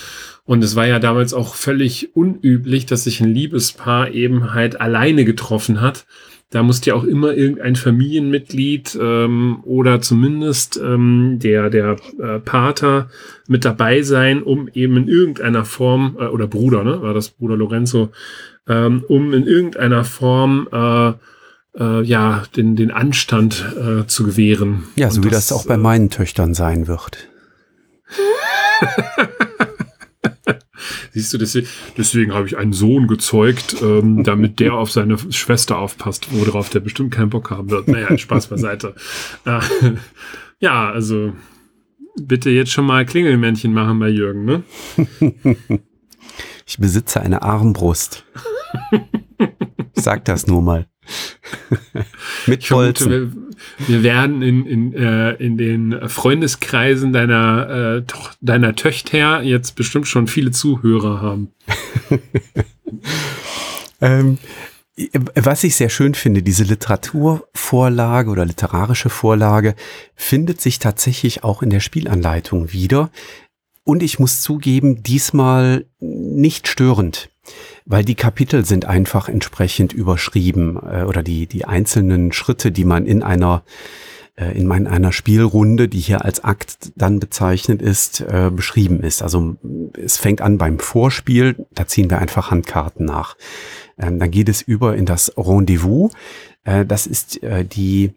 [0.45, 5.25] Und es war ja damals auch völlig unüblich, dass sich ein Liebespaar eben halt alleine
[5.25, 6.07] getroffen hat.
[6.51, 13.09] Da musste ja auch immer irgendein Familienmitglied ähm, oder zumindest ähm, der, der äh, Pater
[13.47, 17.57] mit dabei sein, um eben in irgendeiner Form, äh, oder Bruder, ne, war das Bruder
[17.57, 18.11] Lorenzo,
[18.69, 21.13] ähm, um in irgendeiner Form äh,
[21.79, 24.85] äh, ja, den, den Anstand äh, zu gewähren.
[24.97, 27.29] Ja, so Und wie das, das auch bei äh, meinen Töchtern sein wird.
[31.13, 35.79] Siehst du, deswegen, deswegen habe ich einen Sohn gezeugt, ähm, damit der auf seine Schwester
[35.79, 37.89] aufpasst, worauf der bestimmt keinen Bock haben wird.
[37.89, 38.95] Naja, Spaß beiseite.
[39.47, 39.61] Äh,
[40.61, 41.33] ja, also
[42.17, 44.63] bitte jetzt schon mal Klingelmännchen machen bei Jürgen, ne?
[46.67, 48.25] Ich besitze eine Armbrust.
[49.97, 50.87] Ich sag das nur mal.
[52.47, 53.11] Mit Bolzen.
[53.11, 59.77] Wir, wir, werden in, in, äh, in den Freundeskreisen deiner, äh, toch, deiner Töchter jetzt
[59.77, 61.53] bestimmt schon viele Zuhörer haben.
[64.01, 64.39] ähm,
[65.35, 69.75] was ich sehr schön finde, diese Literaturvorlage oder literarische Vorlage
[70.15, 73.11] findet sich tatsächlich auch in der Spielanleitung wieder.
[73.85, 77.31] Und ich muss zugeben, diesmal nicht störend
[77.91, 83.05] weil die Kapitel sind einfach entsprechend überschrieben äh, oder die, die einzelnen Schritte, die man
[83.05, 83.65] in einer
[84.37, 89.23] äh, in einer Spielrunde, die hier als Akt dann bezeichnet ist, äh, beschrieben ist.
[89.23, 89.57] Also
[90.01, 93.37] es fängt an beim Vorspiel, da ziehen wir einfach Handkarten nach.
[93.99, 96.13] Ähm, dann geht es über in das Rendezvous.
[96.63, 98.13] Äh, das ist äh, die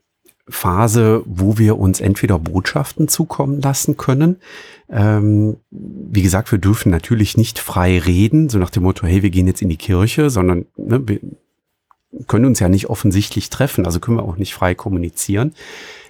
[0.47, 4.38] Phase, wo wir uns entweder Botschaften zukommen lassen können.
[4.89, 9.29] Ähm, wie gesagt, wir dürfen natürlich nicht frei reden, so nach dem Motto, hey, wir
[9.29, 11.19] gehen jetzt in die Kirche, sondern ne, wir
[12.27, 15.53] können uns ja nicht offensichtlich treffen, also können wir auch nicht frei kommunizieren.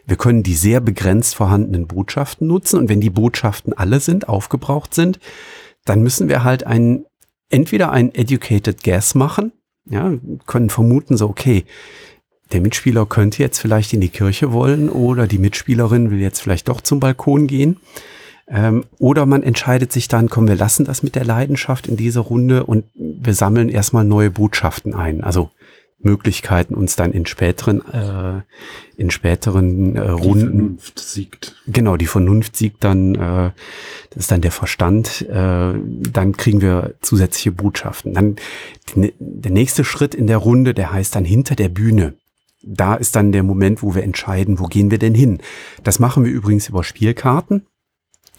[0.06, 4.94] Wir können die sehr begrenzt vorhandenen Botschaften nutzen und wenn die Botschaften alle sind, aufgebraucht
[4.94, 5.20] sind,
[5.86, 7.06] dann müssen wir halt ein,
[7.50, 9.54] entweder ein educated guess machen,
[9.86, 10.14] ja,
[10.46, 11.66] können vermuten so, okay,
[12.52, 16.68] der Mitspieler könnte jetzt vielleicht in die Kirche wollen oder die Mitspielerin will jetzt vielleicht
[16.68, 17.78] doch zum Balkon gehen.
[18.48, 22.22] Ähm, oder man entscheidet sich dann, komm, wir lassen das mit der Leidenschaft in dieser
[22.22, 25.24] Runde und wir sammeln erstmal neue Botschaften ein.
[25.24, 25.50] Also
[26.00, 28.42] Möglichkeiten, uns dann in späteren, äh,
[28.98, 30.34] in späteren äh, Runden.
[30.34, 31.56] Die Vernunft siegt.
[31.66, 33.52] Genau, die Vernunft siegt dann, äh,
[34.10, 38.14] das ist dann der Verstand, äh, dann kriegen wir zusätzliche Botschaften.
[38.14, 38.36] Dann
[38.96, 42.16] der nächste Schritt in der Runde, der heißt dann hinter der Bühne
[42.64, 45.40] da ist dann der Moment, wo wir entscheiden, wo gehen wir denn hin.
[45.84, 47.66] Das machen wir übrigens über Spielkarten.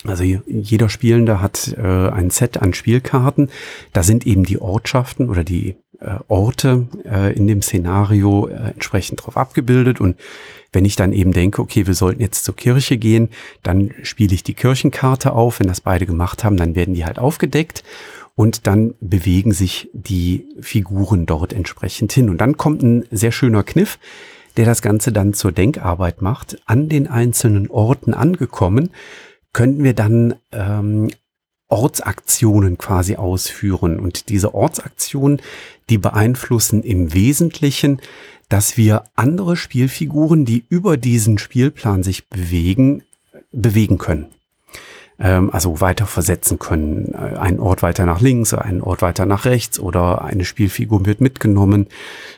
[0.07, 3.51] Also jeder Spielende hat äh, ein Set an Spielkarten.
[3.93, 9.25] Da sind eben die Ortschaften oder die äh, Orte äh, in dem Szenario äh, entsprechend
[9.25, 10.01] drauf abgebildet.
[10.01, 10.17] Und
[10.73, 13.31] wenn ich dann eben denke, okay, wir sollten jetzt zur Kirche gehen,
[13.63, 15.61] dann spiele ich die Kirchenkarte auf.
[15.61, 17.83] Wenn das beide gemacht haben, dann werden die halt aufgedeckt
[18.37, 22.29] und dann bewegen sich die Figuren dort entsprechend hin.
[22.29, 23.99] Und dann kommt ein sehr schöner Kniff,
[24.57, 26.61] der das Ganze dann zur Denkarbeit macht.
[26.67, 28.91] An den einzelnen Orten angekommen,
[29.53, 31.11] könnten wir dann ähm,
[31.69, 34.01] Ortsaktionen quasi ausführen.
[34.01, 35.41] Und diese Ortsaktionen,
[35.89, 38.01] die beeinflussen im Wesentlichen,
[38.49, 43.05] dass wir andere Spielfiguren, die über diesen Spielplan sich bewegen,
[43.53, 44.27] bewegen können
[45.19, 47.13] ähm, also weiter versetzen können.
[47.15, 51.21] Äh, einen Ort weiter nach links, einen Ort weiter nach rechts oder eine Spielfigur wird
[51.21, 51.87] mitgenommen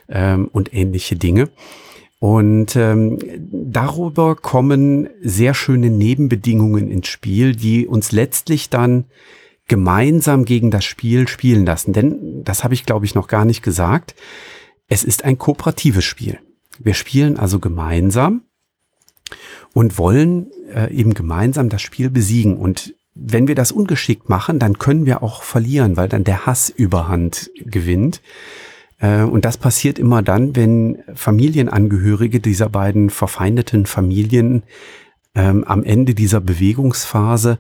[0.09, 1.49] ähm, und ähnliche Dinge.
[2.19, 3.19] Und ähm,
[3.53, 9.05] darüber kommen sehr schöne Nebenbedingungen ins Spiel, die uns letztlich dann
[9.69, 11.93] gemeinsam gegen das Spiel spielen lassen.
[11.93, 14.15] Denn, das habe ich glaube ich noch gar nicht gesagt,
[14.89, 16.39] es ist ein kooperatives Spiel.
[16.79, 18.43] Wir spielen also gemeinsam
[19.73, 22.57] und wollen äh, eben gemeinsam das Spiel besiegen.
[22.57, 26.69] Und wenn wir das ungeschickt machen, dann können wir auch verlieren, weil dann der Hass
[26.69, 28.21] überhand gewinnt.
[28.99, 34.63] Äh, und das passiert immer dann, wenn Familienangehörige dieser beiden verfeindeten Familien
[35.35, 37.59] ähm, am Ende dieser Bewegungsphase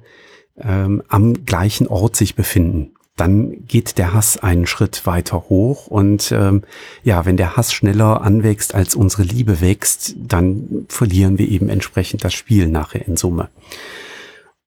[0.58, 6.30] ähm, am gleichen Ort sich befinden dann geht der Hass einen Schritt weiter hoch und
[6.32, 6.62] ähm,
[7.02, 12.24] ja, wenn der Hass schneller anwächst als unsere Liebe wächst, dann verlieren wir eben entsprechend
[12.24, 13.48] das Spiel nachher in Summe.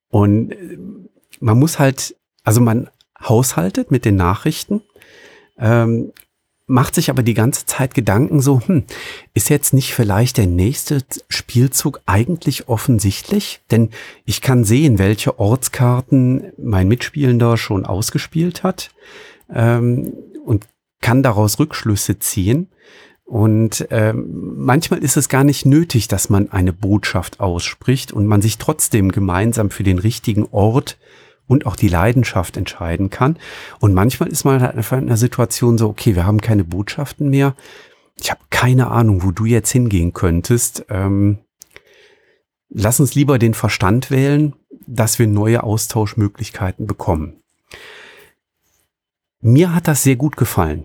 [0.08, 0.78] Und äh,
[1.38, 2.90] man muss halt, also man
[3.22, 4.82] haushaltet mit den Nachrichten,
[5.58, 6.12] ähm,
[6.70, 8.84] macht sich aber die ganze Zeit Gedanken so, hm,
[9.34, 13.60] ist jetzt nicht vielleicht der nächste Spielzug eigentlich offensichtlich?
[13.70, 13.90] Denn
[14.24, 18.90] ich kann sehen, welche Ortskarten mein Mitspielender schon ausgespielt hat
[19.52, 20.12] ähm,
[20.44, 20.66] und
[21.00, 22.68] kann daraus Rückschlüsse ziehen.
[23.24, 28.42] Und ähm, manchmal ist es gar nicht nötig, dass man eine Botschaft ausspricht und man
[28.42, 30.98] sich trotzdem gemeinsam für den richtigen Ort
[31.50, 33.36] und auch die Leidenschaft entscheiden kann.
[33.80, 37.28] Und manchmal ist man halt einfach in einer Situation so, okay, wir haben keine Botschaften
[37.28, 37.56] mehr.
[38.14, 40.84] Ich habe keine Ahnung, wo du jetzt hingehen könntest.
[40.90, 41.38] Ähm,
[42.68, 44.54] lass uns lieber den Verstand wählen,
[44.86, 47.42] dass wir neue Austauschmöglichkeiten bekommen.
[49.40, 50.84] Mir hat das sehr gut gefallen.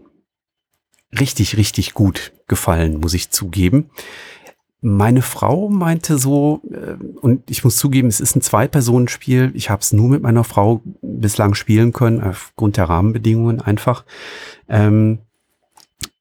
[1.20, 3.92] Richtig, richtig gut gefallen, muss ich zugeben.
[4.88, 9.50] Meine Frau meinte so, äh, und ich muss zugeben, es ist ein Zwei-Personen-Spiel.
[9.56, 14.06] Ich habe es nur mit meiner Frau bislang spielen können, aufgrund der Rahmenbedingungen einfach.
[14.70, 15.18] Ähm,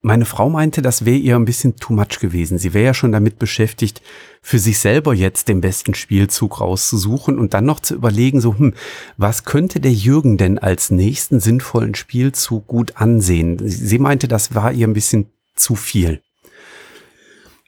[0.01, 2.57] meine Frau meinte, das wäre ihr ein bisschen too much gewesen.
[2.57, 4.01] Sie wäre ja schon damit beschäftigt,
[4.41, 8.73] für sich selber jetzt den besten Spielzug rauszusuchen und dann noch zu überlegen, so, hm,
[9.19, 13.59] was könnte der Jürgen denn als nächsten sinnvollen Spielzug gut ansehen?
[13.63, 16.23] Sie meinte, das war ihr ein bisschen zu viel.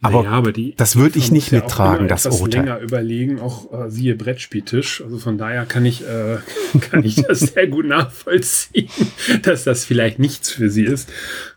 [0.06, 2.64] Aber, naja, aber die, das würde ich nicht mittragen, ja das Urteil.
[2.64, 5.02] länger überlegen, auch äh, siehe Brettspieltisch.
[5.02, 6.38] Also von daher kann ich, äh,
[6.90, 8.88] kann ich das sehr gut nachvollziehen,
[9.42, 11.12] dass das vielleicht nichts für sie ist.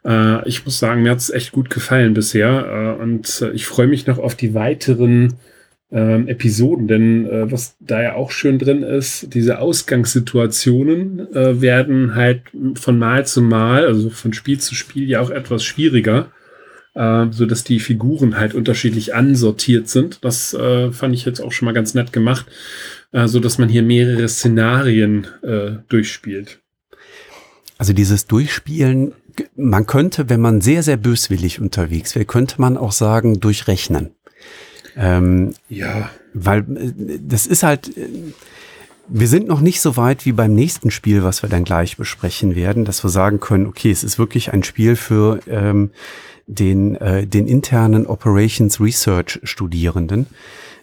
[0.05, 3.65] Äh, ich muss sagen, mir hat es echt gut gefallen bisher äh, und äh, ich
[3.65, 5.35] freue mich noch auf die weiteren
[5.91, 12.13] ähm, Episoden, denn äh, was da ja auch schön drin ist, diese Ausgangssituationen äh, werden
[12.15, 12.43] halt
[12.75, 16.31] von Mal zu Mal, also von Spiel zu Spiel ja auch etwas schwieriger
[16.95, 20.23] äh, so dass die Figuren halt unterschiedlich ansortiert sind.
[20.23, 22.45] Das äh, fand ich jetzt auch schon mal ganz nett gemacht,
[23.11, 26.59] äh, so dass man hier mehrere Szenarien äh, durchspielt.
[27.77, 29.13] Also dieses Durchspielen,
[29.55, 34.11] man könnte, wenn man sehr, sehr böswillig unterwegs wäre, könnte man auch sagen, durchrechnen.
[34.97, 36.09] Ähm, ja.
[36.33, 38.07] Weil äh, das ist halt, äh,
[39.07, 42.55] wir sind noch nicht so weit wie beim nächsten Spiel, was wir dann gleich besprechen
[42.55, 45.91] werden, dass wir sagen können, okay, es ist wirklich ein Spiel für ähm,
[46.49, 50.27] den, äh, den internen Operations Research Studierenden.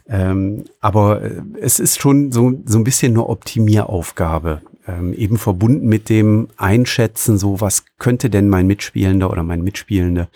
[0.09, 5.89] Ähm, aber äh, es ist schon so, so ein bisschen eine Optimieraufgabe, ähm, eben verbunden
[5.89, 10.29] mit dem Einschätzen, so was könnte denn mein Mitspielender oder mein Mitspielende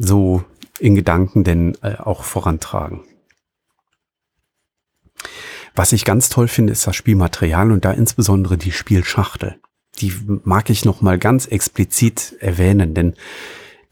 [0.00, 0.42] so
[0.80, 3.02] in Gedanken denn äh, auch vorantragen.
[5.74, 9.56] Was ich ganz toll finde, ist das Spielmaterial und da insbesondere die Spielschachtel.
[9.98, 10.12] Die
[10.44, 13.14] mag ich noch mal ganz explizit erwähnen, denn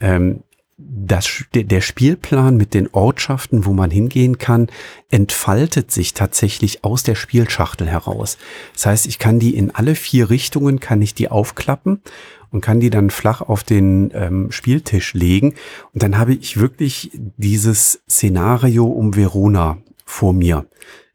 [0.00, 0.42] ähm,
[0.78, 4.68] das, der Spielplan mit den Ortschaften, wo man hingehen kann,
[5.10, 8.36] entfaltet sich tatsächlich aus der Spielschachtel heraus.
[8.74, 12.02] Das heißt, ich kann die in alle vier Richtungen, kann ich die aufklappen
[12.50, 15.54] und kann die dann flach auf den ähm, Spieltisch legen.
[15.94, 20.66] Und dann habe ich wirklich dieses Szenario um Verona vor mir.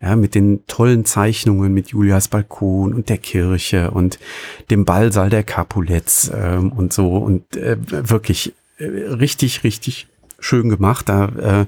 [0.01, 4.17] Ja, mit den tollen Zeichnungen mit Julias Balkon und der Kirche und
[4.71, 7.77] dem Ballsaal der Capulets ähm, und so und äh,
[8.09, 10.07] wirklich richtig, richtig
[10.39, 11.09] schön gemacht.
[11.09, 11.25] Da
[11.61, 11.65] äh,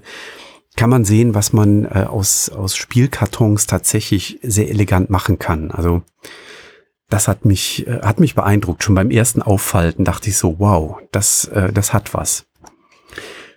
[0.75, 5.71] kann man sehen, was man äh, aus, aus Spielkartons tatsächlich sehr elegant machen kann.
[5.71, 6.03] Also
[7.09, 8.83] das hat mich, äh, hat mich beeindruckt.
[8.83, 12.45] Schon beim ersten Auffalten dachte ich so, wow, das, äh, das hat was.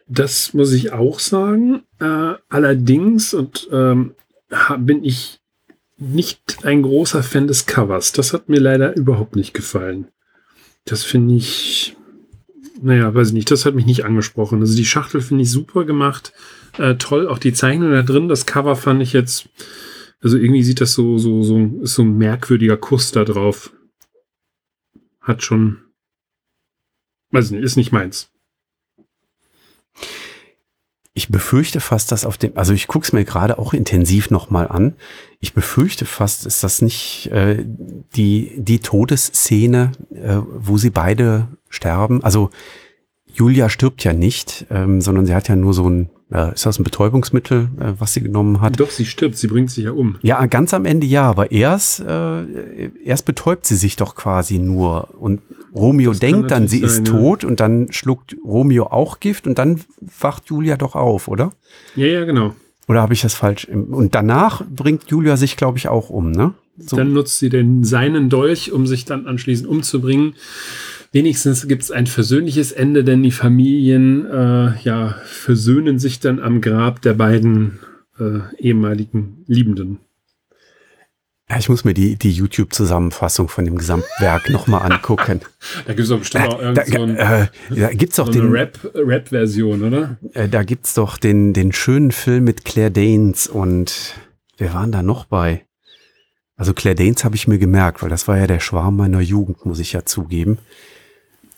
[0.06, 1.82] Das muss ich auch sagen.
[1.98, 4.14] Äh, allerdings und ähm,
[4.78, 5.40] bin ich
[5.98, 8.12] nicht ein großer Fan des Covers.
[8.12, 10.08] Das hat mir leider überhaupt nicht gefallen.
[10.84, 11.96] Das finde ich
[12.80, 14.60] naja, weiß ich nicht, das hat mich nicht angesprochen.
[14.60, 16.32] Also die Schachtel finde ich super gemacht.
[16.78, 18.28] Äh, toll, auch die Zeichnung da drin.
[18.28, 19.48] Das Cover fand ich jetzt,
[20.20, 23.72] also irgendwie sieht das so, so, so, ist so ein merkwürdiger Kuss da drauf.
[25.20, 25.78] Hat schon,
[27.30, 28.30] weiß ich nicht, ist nicht meins.
[31.14, 34.68] Ich befürchte fast, dass auf dem, also ich gucke es mir gerade auch intensiv nochmal
[34.68, 34.96] an.
[35.40, 37.64] Ich befürchte fast, ist das nicht äh,
[38.14, 42.24] die, die Todesszene, äh, wo sie beide sterben.
[42.24, 42.50] Also
[43.32, 46.78] Julia stirbt ja nicht, ähm, sondern sie hat ja nur so ein, äh, ist das
[46.78, 48.80] ein Betäubungsmittel, äh, was sie genommen hat?
[48.80, 50.16] Doch, sie stirbt, sie bringt sich ja um.
[50.22, 55.20] Ja, ganz am Ende ja, aber erst, äh, erst betäubt sie sich doch quasi nur
[55.20, 55.42] und
[55.74, 57.12] Romeo das denkt dann, sie sein, ist ja.
[57.12, 59.80] tot und dann schluckt Romeo auch Gift und dann
[60.20, 61.52] wacht Julia doch auf, oder?
[61.94, 62.54] Ja, ja, genau.
[62.88, 63.66] Oder habe ich das falsch?
[63.66, 66.54] Und danach bringt Julia sich, glaube ich, auch um, ne?
[66.78, 66.96] So.
[66.96, 70.34] Dann nutzt sie den seinen Dolch, um sich dann anschließend umzubringen.
[71.16, 76.60] Wenigstens gibt es ein versöhnliches Ende, denn die Familien äh, ja, versöhnen sich dann am
[76.60, 77.78] Grab der beiden
[78.18, 79.98] äh, ehemaligen Liebenden.
[81.48, 85.40] Ja, ich muss mir die, die YouTube-Zusammenfassung von dem Gesamtwerk nochmal angucken.
[85.86, 88.50] da gibt es doch bestimmt auch irgend so ein, äh, da gibt's doch so den,
[88.50, 90.18] Rap-Version, Rap oder?
[90.34, 94.16] Äh, da gibt's doch den, den schönen Film mit Claire Danes und
[94.58, 95.64] wer waren da noch bei?
[96.56, 99.64] Also Claire Danes habe ich mir gemerkt, weil das war ja der Schwarm meiner Jugend,
[99.64, 100.58] muss ich ja zugeben.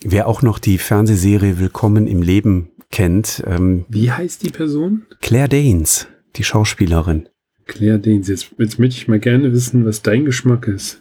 [0.04, 3.42] Wer auch noch die Fernsehserie Willkommen im Leben kennt.
[3.46, 5.06] Ähm, Wie heißt die Person?
[5.20, 6.06] Claire Danes,
[6.36, 7.28] die Schauspielerin.
[7.66, 8.28] Claire Danes.
[8.28, 11.00] Jetzt, jetzt möchte ich mal gerne wissen, was dein Geschmack ist.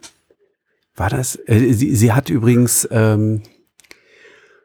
[0.95, 1.35] War das?
[1.45, 3.43] Äh, sie, sie hat übrigens, ähm,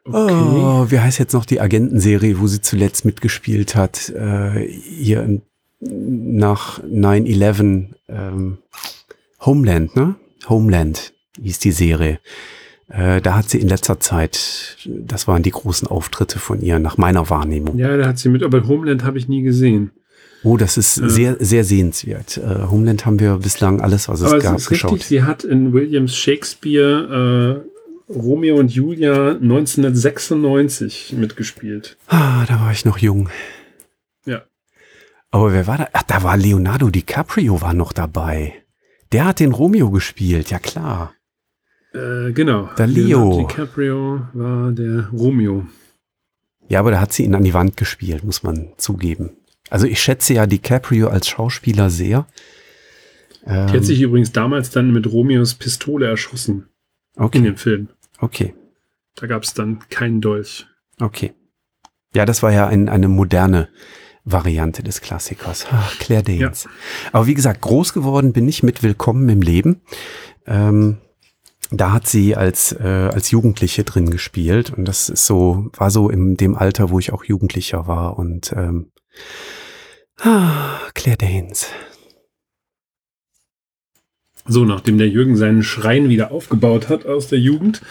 [0.03, 0.17] okay.
[0.17, 4.09] oh, wie heißt jetzt noch die Agentenserie, wo sie zuletzt mitgespielt hat?
[4.09, 5.41] Äh, hier
[5.79, 8.57] nach 9-11, ähm,
[9.41, 10.15] Homeland, ne?
[10.49, 12.19] Homeland hieß die Serie.
[12.89, 16.97] Äh, da hat sie in letzter Zeit, das waren die großen Auftritte von ihr, nach
[16.97, 17.77] meiner Wahrnehmung.
[17.77, 19.91] Ja, da hat sie mit, aber Homeland habe ich nie gesehen.
[20.43, 21.09] Oh, das ist ja.
[21.09, 22.37] sehr, sehr sehenswert.
[22.37, 24.91] Äh, Homeland haben wir bislang alles, was es Aber gab, es ist geschaut.
[24.91, 31.97] Richtig, sie hat in Williams Shakespeare äh, Romeo und Julia 1996 mitgespielt.
[32.07, 33.29] Ah, da war ich noch jung.
[34.25, 34.43] Ja.
[35.31, 35.87] Aber wer war da?
[35.93, 38.53] Ach, da war Leonardo DiCaprio war noch dabei.
[39.13, 41.13] Der hat den Romeo gespielt, ja klar.
[41.93, 42.69] Äh, genau.
[42.77, 43.19] Der Leo.
[43.19, 45.65] Leonardo DiCaprio war der Romeo.
[46.67, 49.31] Ja, aber da hat sie ihn an die Wand gespielt, muss man zugeben.
[49.69, 52.25] Also ich schätze ja DiCaprio als Schauspieler sehr.
[53.45, 56.67] Ähm, Die hat sich übrigens damals dann mit Romeos Pistole erschossen.
[57.15, 57.39] Okay.
[57.39, 57.89] In dem Film.
[58.19, 58.53] Okay.
[59.15, 60.65] Da gab es dann keinen Dolch.
[60.99, 61.33] Okay.
[62.15, 63.69] Ja, das war ja ein, eine moderne
[64.23, 65.67] Variante des Klassikers.
[65.71, 66.63] Ach, Claire Danes.
[66.63, 66.69] Ja.
[67.11, 69.81] Aber wie gesagt, groß geworden bin ich mit Willkommen im Leben.
[70.47, 70.97] Ähm,
[71.77, 76.09] da hat sie als, äh, als Jugendliche drin gespielt und das ist so, war so
[76.09, 78.91] in dem Alter, wo ich auch Jugendlicher war und ähm,
[80.21, 81.67] ah, Claire Danes.
[84.45, 87.81] So, nachdem der Jürgen seinen Schrein wieder aufgebaut hat aus der Jugend,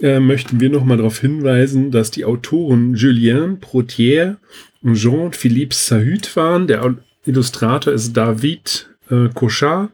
[0.00, 4.38] äh, möchten wir nochmal darauf hinweisen, dass die Autoren Julien Protier
[4.82, 6.66] und Jean-Philippe Sahut waren.
[6.66, 9.90] Der Illustrator ist David äh, Cochard.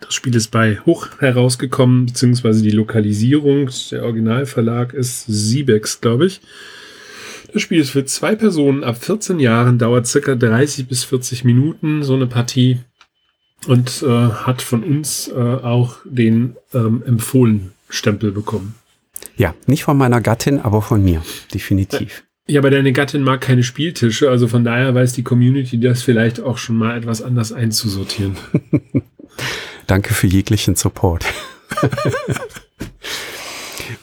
[0.00, 6.40] Das Spiel ist bei Hoch herausgekommen, beziehungsweise die Lokalisierung, der Originalverlag ist Siebex, glaube ich.
[7.52, 12.02] Das Spiel ist für zwei Personen ab 14 Jahren, dauert circa 30 bis 40 Minuten,
[12.02, 12.80] so eine Partie
[13.66, 18.74] und äh, hat von uns äh, auch den ähm, Empfohlen-Stempel bekommen.
[19.36, 21.22] Ja, nicht von meiner Gattin, aber von mir,
[21.52, 22.24] definitiv.
[22.48, 26.40] Ja, aber deine Gattin mag keine Spieltische, also von daher weiß die Community das vielleicht
[26.40, 28.36] auch schon mal etwas anders einzusortieren.
[29.86, 31.24] Danke für jeglichen Support.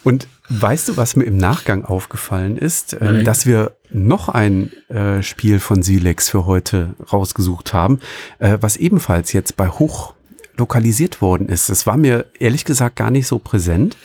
[0.03, 2.97] Und weißt du, was mir im Nachgang aufgefallen ist?
[2.99, 7.99] Ähm, dass wir noch ein äh, Spiel von Silex für heute rausgesucht haben,
[8.39, 10.13] äh, was ebenfalls jetzt bei Hoch
[10.57, 11.69] lokalisiert worden ist.
[11.69, 13.97] Das war mir ehrlich gesagt gar nicht so präsent.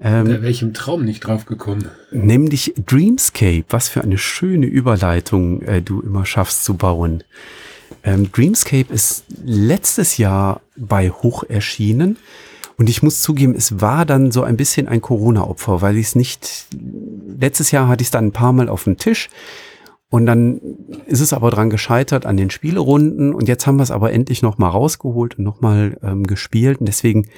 [0.00, 1.88] Ähm, Bei welchem Traum nicht drauf gekommen?
[2.10, 3.64] Nämlich Dreamscape.
[3.68, 7.24] Was für eine schöne Überleitung äh, du immer schaffst zu bauen.
[8.02, 12.16] Ähm, Dreamscape ist letztes Jahr bei Hoch erschienen.
[12.76, 16.14] Und ich muss zugeben, es war dann so ein bisschen ein Corona-Opfer, weil ich es
[16.14, 16.66] nicht,
[17.38, 19.28] letztes Jahr hatte ich es dann ein paar Mal auf dem Tisch
[20.10, 20.60] und dann
[21.06, 24.42] ist es aber dran gescheitert an den Spielerunden und jetzt haben wir es aber endlich
[24.42, 27.28] nochmal rausgeholt und nochmal ähm, gespielt und deswegen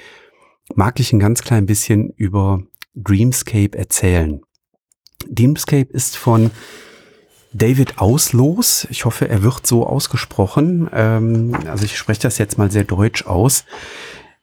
[0.73, 2.63] mag ich ein ganz klein bisschen über
[2.95, 4.41] Dreamscape erzählen.
[5.29, 6.51] Dreamscape ist von
[7.53, 8.87] David Auslos.
[8.89, 10.89] Ich hoffe, er wird so ausgesprochen.
[10.93, 13.65] Ähm, also ich spreche das jetzt mal sehr deutsch aus.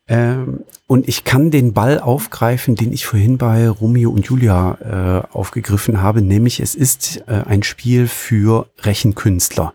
[0.07, 5.33] Ähm, und ich kann den Ball aufgreifen, den ich vorhin bei Romeo und Julia äh,
[5.33, 9.75] aufgegriffen habe, nämlich es ist äh, ein Spiel für Rechenkünstler.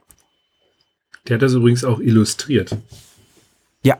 [1.27, 2.77] Der hat das übrigens auch illustriert.
[3.81, 3.97] Ja.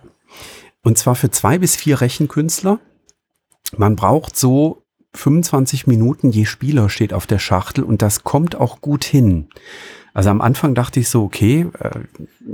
[0.83, 2.79] Und zwar für zwei bis vier Rechenkünstler.
[3.77, 4.84] Man braucht so
[5.15, 9.47] 25 Minuten je Spieler steht auf der Schachtel und das kommt auch gut hin.
[10.13, 11.99] Also am Anfang dachte ich so, okay, äh,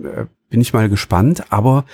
[0.07, 1.85] äh bin ich mal gespannt, aber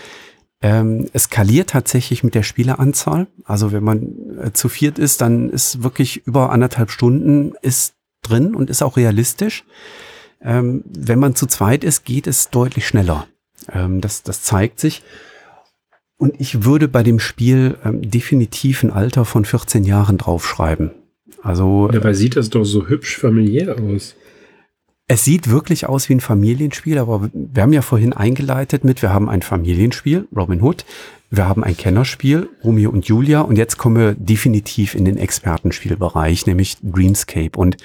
[0.61, 3.27] ähm, es skaliert tatsächlich mit der Spieleranzahl.
[3.43, 7.93] Also wenn man äh, zu viert ist, dann ist wirklich über anderthalb Stunden ist
[8.23, 9.63] drin und ist auch realistisch.
[10.41, 13.27] Ähm, wenn man zu zweit ist, geht es deutlich schneller.
[13.71, 15.03] Ähm, das, das zeigt sich.
[16.17, 20.91] Und ich würde bei dem Spiel ähm, definitiv ein Alter von 14 Jahren draufschreiben.
[21.43, 21.87] Also.
[21.87, 24.15] Dabei sieht das doch so hübsch familiär aus.
[25.09, 29.13] Es sieht wirklich aus wie ein Familienspiel, aber wir haben ja vorhin eingeleitet mit, wir
[29.13, 30.83] haben ein Familienspiel, Robin Hood,
[31.29, 36.45] wir haben ein Kennerspiel, Romeo und Julia, und jetzt kommen wir definitiv in den Expertenspielbereich,
[36.45, 37.57] nämlich Dreamscape.
[37.57, 37.77] Und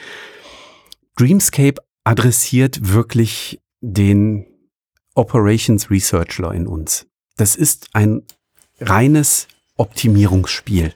[1.17, 4.47] Dreamscape adressiert wirklich den
[5.15, 7.07] Operations Researcher in uns.
[7.37, 8.23] Das ist ein
[8.81, 10.95] reines Optimierungsspiel.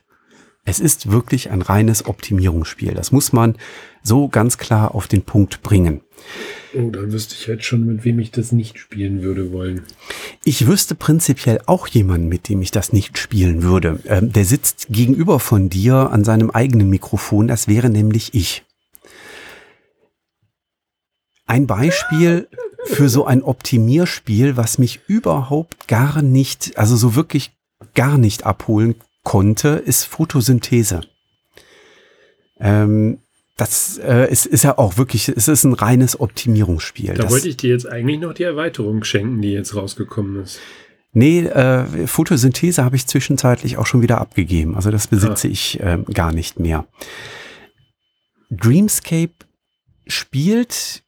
[0.65, 2.93] Es ist wirklich ein reines Optimierungsspiel.
[2.93, 3.57] Das muss man
[4.03, 6.01] so ganz klar auf den Punkt bringen.
[6.75, 9.83] Oh, dann wüsste ich jetzt schon, mit wem ich das nicht spielen würde wollen.
[10.45, 14.01] Ich wüsste prinzipiell auch jemanden, mit dem ich das nicht spielen würde.
[14.07, 17.47] Ähm, der sitzt gegenüber von dir an seinem eigenen Mikrofon.
[17.47, 18.65] Das wäre nämlich ich.
[21.47, 22.49] Ein Beispiel
[22.87, 27.53] für so ein Optimierspiel, was mich überhaupt gar nicht, also so wirklich
[27.95, 31.01] gar nicht abholen konnte, ist Photosynthese.
[32.59, 33.19] Ähm,
[33.57, 37.15] das äh, ist, ist ja auch wirklich, es ist ein reines Optimierungsspiel.
[37.15, 40.61] Da das, wollte ich dir jetzt eigentlich noch die Erweiterung schenken, die jetzt rausgekommen ist.
[41.13, 44.77] Nee, äh, Photosynthese habe ich zwischenzeitlich auch schon wieder abgegeben.
[44.77, 45.51] Also das besitze ah.
[45.51, 46.87] ich äh, gar nicht mehr.
[48.51, 49.33] Dreamscape
[50.07, 51.03] spielt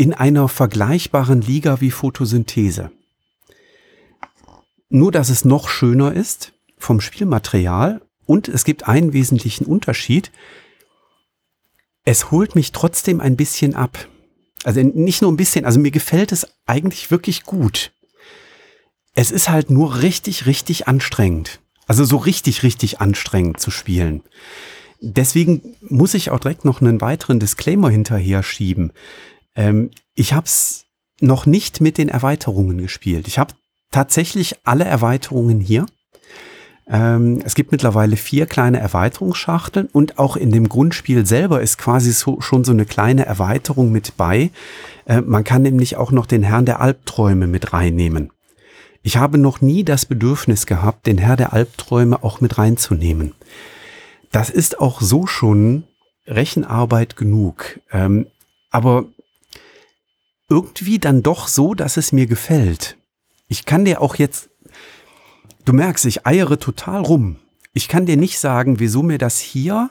[0.00, 2.90] in einer vergleichbaren Liga wie Photosynthese.
[4.88, 10.32] Nur, dass es noch schöner ist vom Spielmaterial und es gibt einen wesentlichen Unterschied.
[12.02, 14.08] Es holt mich trotzdem ein bisschen ab.
[14.64, 17.92] Also nicht nur ein bisschen, also mir gefällt es eigentlich wirklich gut.
[19.14, 21.60] Es ist halt nur richtig, richtig anstrengend.
[21.86, 24.22] Also so richtig, richtig anstrengend zu spielen.
[25.02, 28.92] Deswegen muss ich auch direkt noch einen weiteren Disclaimer hinterher schieben.
[29.54, 30.86] Ähm, ich habe es
[31.20, 33.28] noch nicht mit den Erweiterungen gespielt.
[33.28, 33.54] Ich habe
[33.90, 35.86] tatsächlich alle Erweiterungen hier.
[36.88, 42.12] Ähm, es gibt mittlerweile vier kleine Erweiterungsschachteln und auch in dem Grundspiel selber ist quasi
[42.12, 44.50] so, schon so eine kleine Erweiterung mit bei.
[45.06, 48.30] Äh, man kann nämlich auch noch den Herrn der Albträume mit reinnehmen.
[49.02, 53.32] Ich habe noch nie das Bedürfnis gehabt, den Herr der Albträume auch mit reinzunehmen.
[54.32, 55.84] Das ist auch so schon
[56.26, 57.80] Rechenarbeit genug.
[57.92, 58.26] Ähm,
[58.70, 59.06] aber
[60.50, 62.98] irgendwie dann doch so, dass es mir gefällt.
[63.48, 64.50] Ich kann dir auch jetzt,
[65.64, 67.36] du merkst, ich eiere total rum.
[67.72, 69.90] Ich kann dir nicht sagen, wieso mir das hier,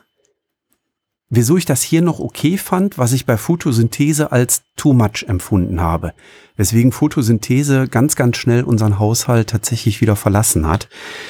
[1.30, 5.80] wieso ich das hier noch okay fand, was ich bei Photosynthese als too much empfunden
[5.80, 6.14] habe.
[6.58, 10.90] Weswegen Photosynthese ganz, ganz schnell unseren Haushalt tatsächlich wieder verlassen hat.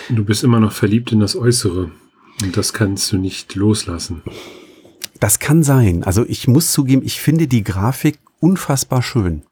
[0.09, 1.91] Du bist immer noch verliebt in das Äußere.
[2.41, 4.23] Und das kannst du nicht loslassen.
[5.19, 6.03] Das kann sein.
[6.03, 9.43] Also ich muss zugeben, ich finde die Grafik unfassbar schön.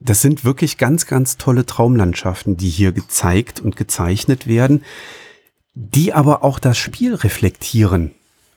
[0.00, 4.84] Das sind wirklich ganz, ganz tolle Traumlandschaften, die hier gezeigt und gezeichnet werden,
[5.74, 8.12] die aber auch das Spiel reflektieren.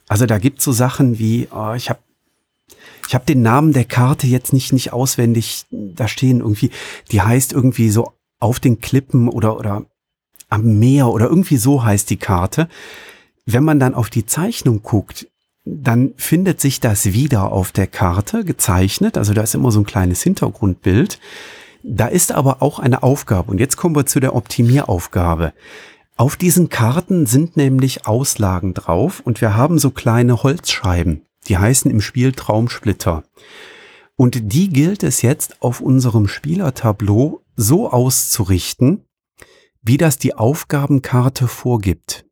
[0.08, 2.00] Also da gibt so Sachen wie, oh, ich habe
[3.06, 6.70] ich hab den Namen der Karte jetzt nicht, nicht auswendig da stehen irgendwie,
[7.10, 9.84] die heißt irgendwie so auf den Klippen oder, oder
[10.48, 12.68] am Meer oder irgendwie so heißt die Karte.
[13.46, 15.26] Wenn man dann auf die Zeichnung guckt,
[15.82, 19.16] dann findet sich das wieder auf der Karte gezeichnet.
[19.16, 21.18] Also da ist immer so ein kleines Hintergrundbild.
[21.82, 23.50] Da ist aber auch eine Aufgabe.
[23.50, 25.52] Und jetzt kommen wir zu der Optimieraufgabe.
[26.16, 31.22] Auf diesen Karten sind nämlich Auslagen drauf und wir haben so kleine Holzscheiben.
[31.48, 33.24] Die heißen im Spiel Traumsplitter.
[34.16, 39.06] Und die gilt es jetzt auf unserem Spielertableau so auszurichten,
[39.82, 42.26] wie das die Aufgabenkarte vorgibt.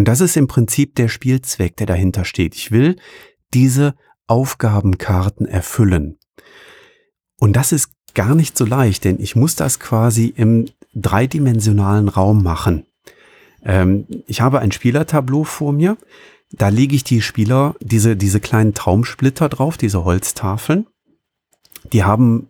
[0.00, 2.54] Und das ist im Prinzip der Spielzweck, der dahinter steht.
[2.54, 2.96] Ich will
[3.52, 3.94] diese
[4.28, 6.16] Aufgabenkarten erfüllen.
[7.38, 12.42] Und das ist gar nicht so leicht, denn ich muss das quasi im dreidimensionalen Raum
[12.42, 12.86] machen.
[13.62, 15.98] Ähm, ich habe ein Spielertableau vor mir.
[16.50, 20.86] Da lege ich die Spieler, diese, diese kleinen Traumsplitter drauf, diese Holztafeln.
[21.92, 22.48] Die haben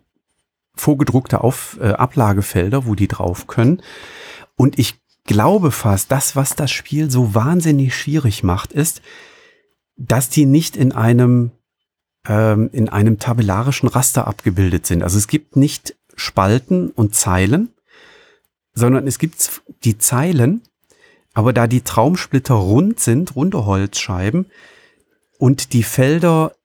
[0.73, 3.81] vorgedruckte Auf, äh, Ablagefelder, wo die drauf können.
[4.55, 9.01] Und ich glaube fast, das, was das Spiel so wahnsinnig schwierig macht, ist,
[9.97, 11.51] dass die nicht in einem,
[12.27, 15.03] ähm, in einem tabellarischen Raster abgebildet sind.
[15.03, 17.69] Also es gibt nicht Spalten und Zeilen,
[18.73, 20.61] sondern es gibt die Zeilen,
[21.33, 24.47] aber da die Traumsplitter rund sind, runde Holzscheiben
[25.37, 26.55] und die Felder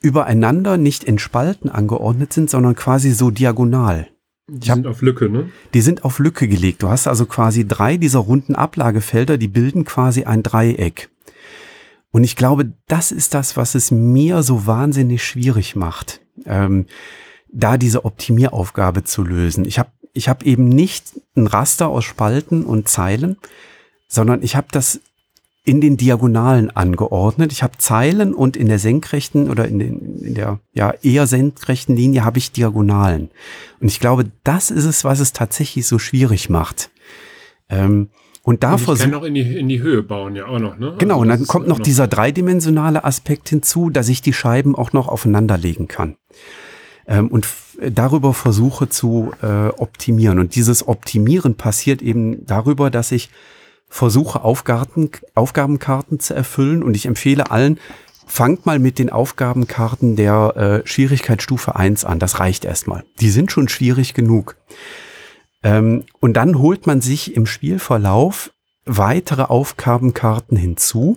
[0.00, 4.08] übereinander nicht in Spalten angeordnet sind, sondern quasi so diagonal.
[4.48, 5.50] Die sind auf Lücke, ne?
[5.74, 6.82] Die sind auf Lücke gelegt.
[6.82, 11.10] Du hast also quasi drei dieser runden Ablagefelder, die bilden quasi ein Dreieck.
[12.10, 16.86] Und ich glaube, das ist das, was es mir so wahnsinnig schwierig macht, ähm,
[17.52, 19.66] da diese Optimieraufgabe zu lösen.
[19.66, 23.36] Ich habe ich hab eben nicht ein Raster aus Spalten und Zeilen,
[24.08, 25.00] sondern ich habe das
[25.68, 27.52] in den Diagonalen angeordnet.
[27.52, 31.94] Ich habe Zeilen und in der senkrechten oder in, den, in der ja eher senkrechten
[31.94, 33.28] Linie habe ich Diagonalen.
[33.78, 36.88] Und ich glaube, das ist es, was es tatsächlich so schwierig macht.
[37.68, 38.08] Ähm,
[38.42, 39.10] und da versucht.
[39.10, 40.94] kann auch in die, in die Höhe bauen, ja auch noch, ne?
[40.98, 44.74] Genau, also und dann kommt noch, noch dieser dreidimensionale Aspekt hinzu, dass ich die Scheiben
[44.74, 46.16] auch noch aufeinander legen kann.
[47.06, 47.46] Ähm, und
[47.78, 50.38] darüber versuche zu äh, optimieren.
[50.38, 53.28] Und dieses Optimieren passiert eben darüber, dass ich
[53.88, 57.78] versuche Aufgaben, Aufgabenkarten zu erfüllen und ich empfehle allen,
[58.26, 62.18] fangt mal mit den Aufgabenkarten der äh, Schwierigkeitsstufe 1 an.
[62.18, 63.04] Das reicht erstmal.
[63.20, 64.56] Die sind schon schwierig genug.
[65.62, 68.52] Ähm, und dann holt man sich im Spielverlauf
[68.84, 71.16] weitere Aufgabenkarten hinzu.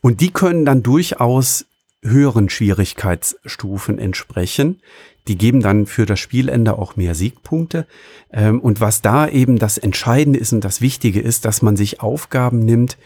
[0.00, 1.66] Und die können dann durchaus
[2.02, 4.80] höheren Schwierigkeitsstufen entsprechen.
[5.28, 7.86] Die geben dann für das Spielende auch mehr Siegpunkte.
[8.32, 12.00] Ähm, und was da eben das Entscheidende ist und das Wichtige ist, dass man sich
[12.00, 12.96] Aufgaben nimmt,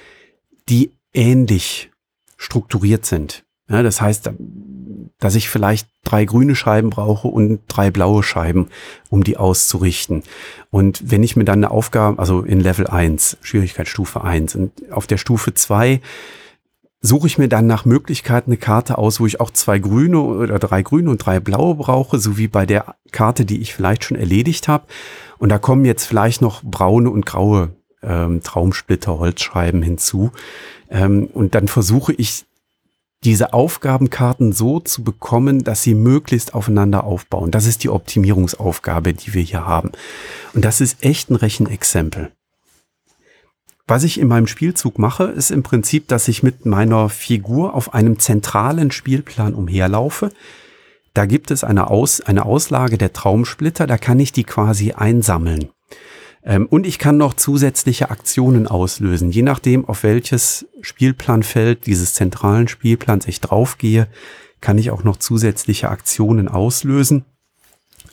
[0.69, 1.91] die ähnlich
[2.37, 3.45] strukturiert sind.
[3.69, 4.31] Ja, das heißt,
[5.19, 8.69] dass ich vielleicht drei grüne Scheiben brauche und drei blaue Scheiben,
[9.09, 10.23] um die auszurichten.
[10.71, 15.07] Und wenn ich mir dann eine Aufgabe, also in Level 1, Schwierigkeitsstufe 1, und auf
[15.07, 16.01] der Stufe 2
[17.07, 20.59] suche ich mir dann nach Möglichkeit eine Karte aus, wo ich auch zwei grüne oder
[20.59, 24.17] drei grüne und drei blaue brauche, so wie bei der Karte, die ich vielleicht schon
[24.17, 24.87] erledigt habe.
[25.37, 30.31] Und da kommen jetzt vielleicht noch braune und graue ähm, Traumsplitter, Holzscheiben hinzu.
[30.89, 32.47] Ähm, und dann versuche ich
[33.23, 37.51] diese Aufgabenkarten so zu bekommen, dass sie möglichst aufeinander aufbauen.
[37.51, 39.93] Das ist die Optimierungsaufgabe, die wir hier haben.
[40.55, 42.33] Und das ist echt ein Rechenexempel.
[43.87, 47.93] Was ich in meinem Spielzug mache, ist im Prinzip, dass ich mit meiner Figur auf
[47.93, 50.31] einem zentralen Spielplan umherlaufe.
[51.13, 55.69] Da gibt es eine, Aus, eine Auslage der Traumsplitter, da kann ich die quasi einsammeln.
[56.45, 59.31] Ähm, und ich kann noch zusätzliche Aktionen auslösen.
[59.31, 64.09] Je nachdem, auf welches Spielplanfeld dieses zentralen Spielplans ich draufgehe,
[64.63, 67.27] kann ich auch noch zusätzliche Aktionen auslösen.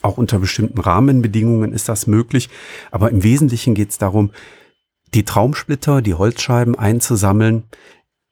[0.01, 2.49] Auch unter bestimmten Rahmenbedingungen ist das möglich.
[2.91, 4.32] Aber im Wesentlichen geht es darum,
[5.14, 7.64] die Traumsplitter, die Holzscheiben einzusammeln,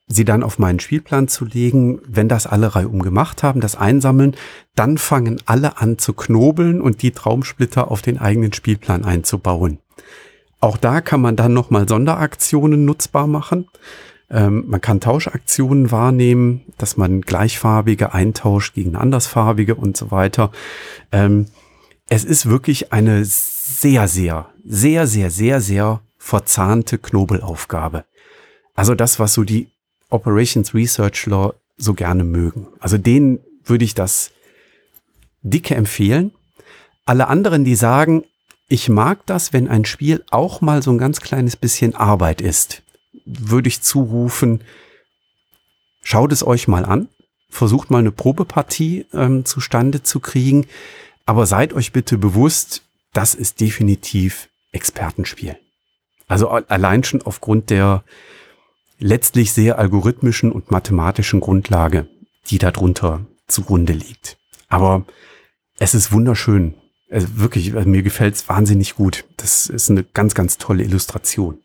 [0.08, 2.02] sie dann auf meinen Spielplan zu legen.
[2.06, 4.36] Wenn das alle reihum gemacht haben, das einsammeln,
[4.76, 9.80] dann fangen alle an zu knobeln und die Traumsplitter auf den eigenen Spielplan einzubauen.
[10.60, 13.68] Auch da kann man dann nochmal Sonderaktionen nutzbar machen.
[14.30, 20.52] Ähm, man kann Tauschaktionen wahrnehmen, dass man gleichfarbige eintauscht gegen andersfarbige und so weiter.
[21.12, 21.46] Ähm,
[22.10, 28.06] es ist wirklich eine sehr, sehr, sehr, sehr, sehr, sehr verzahnte Knobelaufgabe.
[28.76, 29.70] Also das, was so die
[30.10, 32.68] Operations Researcher so gerne mögen.
[32.80, 34.32] Also denen würde ich das
[35.42, 36.32] dicke empfehlen.
[37.06, 38.26] Alle anderen, die sagen,
[38.68, 42.84] ich mag das, wenn ein Spiel auch mal so ein ganz kleines bisschen Arbeit ist,
[43.26, 44.64] würde ich zurufen,
[46.04, 47.10] schaut es euch mal an,
[47.50, 50.68] versucht mal eine Probepartie ähm, zustande zu kriegen,
[51.26, 55.58] aber seid euch bitte bewusst, das ist definitiv Expertenspiel.
[56.30, 58.04] Also allein schon aufgrund der
[59.00, 62.08] letztlich sehr algorithmischen und mathematischen Grundlage,
[62.50, 64.38] die darunter zugrunde liegt.
[64.68, 65.06] Aber
[65.80, 66.76] es ist wunderschön.
[67.10, 69.26] Also wirklich, mir gefällt es wahnsinnig gut.
[69.38, 71.58] Das ist eine ganz, ganz tolle Illustration.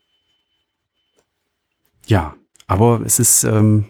[2.07, 2.35] Ja,
[2.65, 3.85] aber es ist ähm,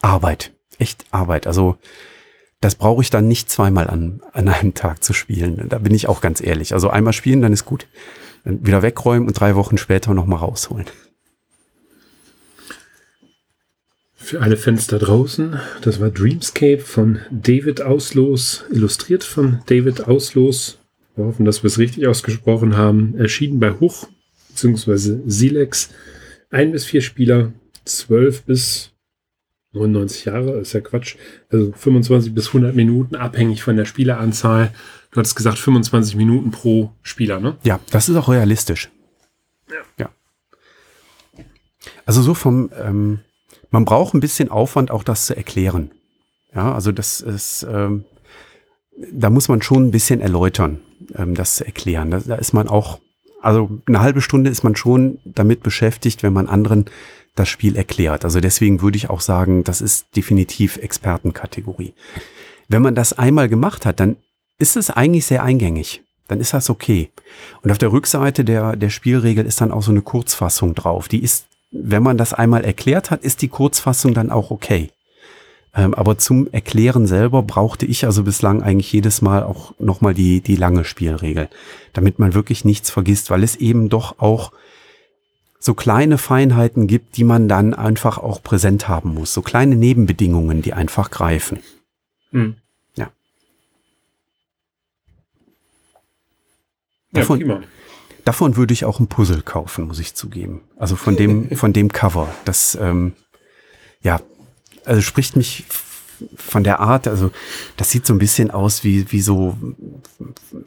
[0.00, 1.46] Arbeit, echt Arbeit.
[1.46, 1.76] Also
[2.62, 5.68] das brauche ich dann nicht zweimal an, an einem Tag zu spielen.
[5.68, 6.72] Da bin ich auch ganz ehrlich.
[6.72, 7.86] Also einmal spielen, dann ist gut
[8.44, 10.86] wieder wegräumen und drei Wochen später nochmal rausholen.
[14.14, 20.78] Für alle Fans da draußen, das war Dreamscape von David Auslos, illustriert von David Auslos.
[21.14, 23.14] Wir hoffen, dass wir es richtig ausgesprochen haben.
[23.18, 24.08] Erschienen bei Huch
[24.48, 25.20] bzw.
[25.26, 25.90] Silex.
[26.50, 27.52] Ein bis vier Spieler,
[27.84, 28.92] zwölf bis
[29.72, 31.16] 99 Jahre, ist ja Quatsch.
[31.50, 34.72] Also 25 bis 100 Minuten, abhängig von der Spieleranzahl.
[35.14, 37.56] Du hattest gesagt 25 Minuten pro Spieler, ne?
[37.62, 38.90] Ja, das ist auch realistisch.
[39.70, 39.76] Ja.
[39.96, 41.44] ja.
[42.04, 43.20] Also so vom, ähm,
[43.70, 45.92] man braucht ein bisschen Aufwand, auch das zu erklären.
[46.52, 48.04] Ja, also das ist, ähm,
[49.12, 50.80] da muss man schon ein bisschen erläutern,
[51.14, 52.10] ähm, das zu erklären.
[52.10, 52.98] Da, da ist man auch,
[53.40, 56.86] also eine halbe Stunde ist man schon damit beschäftigt, wenn man anderen
[57.36, 58.24] das Spiel erklärt.
[58.24, 61.94] Also deswegen würde ich auch sagen, das ist definitiv Expertenkategorie.
[62.68, 64.16] Wenn man das einmal gemacht hat, dann
[64.58, 66.02] ist es eigentlich sehr eingängig.
[66.28, 67.10] Dann ist das okay.
[67.62, 71.08] Und auf der Rückseite der, der Spielregel ist dann auch so eine Kurzfassung drauf.
[71.08, 74.90] Die ist, wenn man das einmal erklärt hat, ist die Kurzfassung dann auch okay.
[75.74, 80.40] Ähm, aber zum Erklären selber brauchte ich also bislang eigentlich jedes Mal auch nochmal die,
[80.40, 81.48] die lange Spielregel,
[81.92, 84.52] damit man wirklich nichts vergisst, weil es eben doch auch
[85.58, 89.32] so kleine Feinheiten gibt, die man dann einfach auch präsent haben muss.
[89.32, 91.58] So kleine Nebenbedingungen, die einfach greifen.
[92.30, 92.56] Hm.
[97.14, 97.60] Davon, ja,
[98.24, 100.62] davon würde ich auch ein Puzzle kaufen, muss ich zugeben.
[100.76, 102.28] Also von dem, von dem Cover.
[102.44, 103.12] Das, ähm,
[104.02, 104.20] ja,
[104.84, 105.64] also spricht mich
[106.36, 107.30] von der Art, also
[107.76, 109.56] das sieht so ein bisschen aus wie, wie so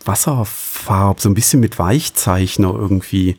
[0.05, 3.37] Wasserfarb, so ein bisschen mit Weichzeichner irgendwie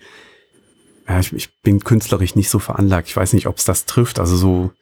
[1.08, 3.08] ja, ich, ich bin künstlerisch nicht so veranlagt.
[3.08, 4.18] Ich weiß nicht, ob es das trifft.
[4.20, 4.72] Also so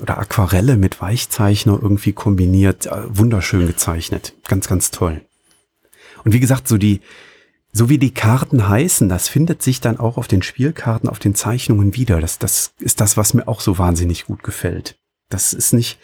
[0.00, 5.22] oder Aquarelle mit Weichzeichner irgendwie kombiniert, äh, wunderschön gezeichnet, ganz ganz toll.
[6.24, 7.00] Und wie gesagt, so die
[7.76, 11.34] so wie die Karten heißen, das findet sich dann auch auf den Spielkarten, auf den
[11.34, 12.20] Zeichnungen wieder.
[12.20, 14.96] Das das ist das, was mir auch so wahnsinnig gut gefällt.
[15.28, 15.98] Das ist nicht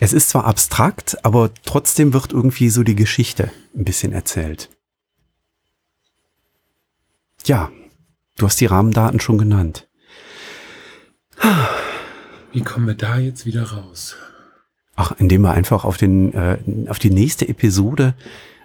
[0.00, 4.70] es ist zwar abstrakt, aber trotzdem wird irgendwie so die Geschichte ein bisschen erzählt.
[7.46, 7.70] Ja,
[8.36, 9.88] du hast die Rahmendaten schon genannt.
[12.52, 14.16] Wie kommen wir da jetzt wieder raus?
[14.96, 18.14] Ach, indem wir einfach auf, den, äh, auf die nächste Episode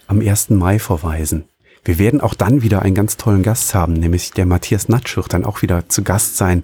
[0.10, 0.50] am 1.
[0.50, 1.46] Mai verweisen.
[1.86, 5.32] Wir werden auch dann wieder einen ganz tollen Gast haben, nämlich der Matthias Natsch wird
[5.34, 6.64] dann auch wieder zu Gast sein,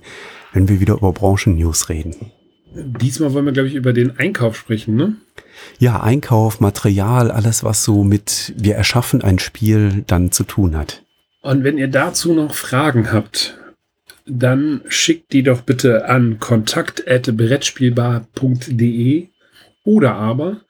[0.51, 2.31] wenn wir wieder über Branchennews reden.
[2.73, 5.15] Diesmal wollen wir, glaube ich, über den Einkauf sprechen, ne?
[5.79, 11.05] Ja, Einkauf, Material, alles, was so mit wir erschaffen ein Spiel dann zu tun hat.
[11.41, 13.57] Und wenn ihr dazu noch Fragen habt,
[14.25, 19.29] dann schickt die doch bitte an kontakt.brettspielbar.de
[19.85, 20.64] oder aber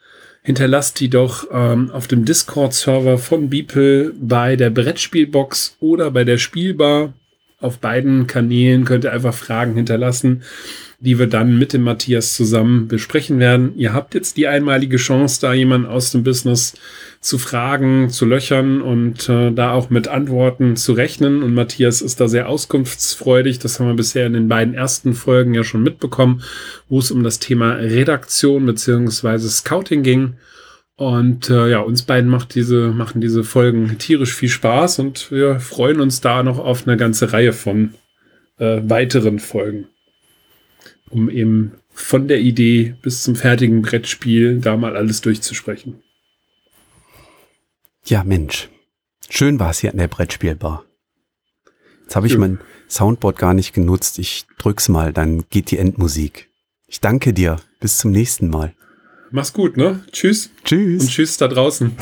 [0.46, 6.38] hinterlasst die doch ähm, auf dem Discord-Server von Beeple bei der Brettspielbox oder bei der
[6.38, 7.14] Spielbar.
[7.60, 10.44] Auf beiden Kanälen könnt ihr einfach Fragen hinterlassen
[11.00, 13.74] die wir dann mit dem Matthias zusammen besprechen werden.
[13.78, 16.74] Ihr habt jetzt die einmalige Chance, da jemanden aus dem Business
[17.20, 21.44] zu fragen, zu löchern und äh, da auch mit Antworten zu rechnen.
[21.44, 23.60] Und Matthias ist da sehr auskunftsfreudig.
[23.60, 26.42] Das haben wir bisher in den beiden ersten Folgen ja schon mitbekommen,
[26.88, 30.34] wo es um das Thema Redaktion beziehungsweise Scouting ging.
[30.98, 35.60] Und äh, ja, uns beiden macht diese, machen diese Folgen tierisch viel Spaß und wir
[35.60, 37.94] freuen uns da noch auf eine ganze Reihe von
[38.58, 39.88] äh, weiteren Folgen.
[41.10, 46.02] Um eben von der Idee bis zum fertigen Brettspiel da mal alles durchzusprechen.
[48.06, 48.70] Ja, Mensch.
[49.30, 50.86] Schön war es hier an der Brettspielbar.
[52.04, 52.40] Jetzt habe ich ja.
[52.40, 54.20] mein Soundboard gar nicht genutzt.
[54.20, 56.50] Ich drück's mal, dann geht die Endmusik.
[56.88, 57.58] Ich danke dir.
[57.80, 58.74] Bis zum nächsten Mal.
[59.36, 60.06] Mach's gut, ne?
[60.14, 60.50] Tschüss.
[60.64, 61.02] Tschüss.
[61.02, 61.94] Und tschüss da draußen.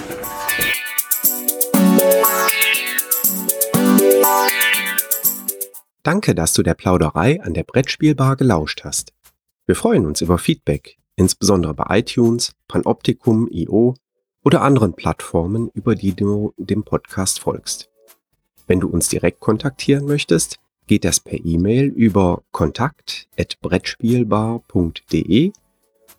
[6.04, 9.14] Danke, dass du der Plauderei an der Brettspielbar gelauscht hast.
[9.66, 13.96] Wir freuen uns über Feedback, insbesondere bei iTunes, Panoptikum, IO
[14.44, 17.90] oder anderen Plattformen, über die du dem Podcast folgst.
[18.68, 25.52] Wenn du uns direkt kontaktieren möchtest, geht das per E-Mail über kontakt@brettspielbar.de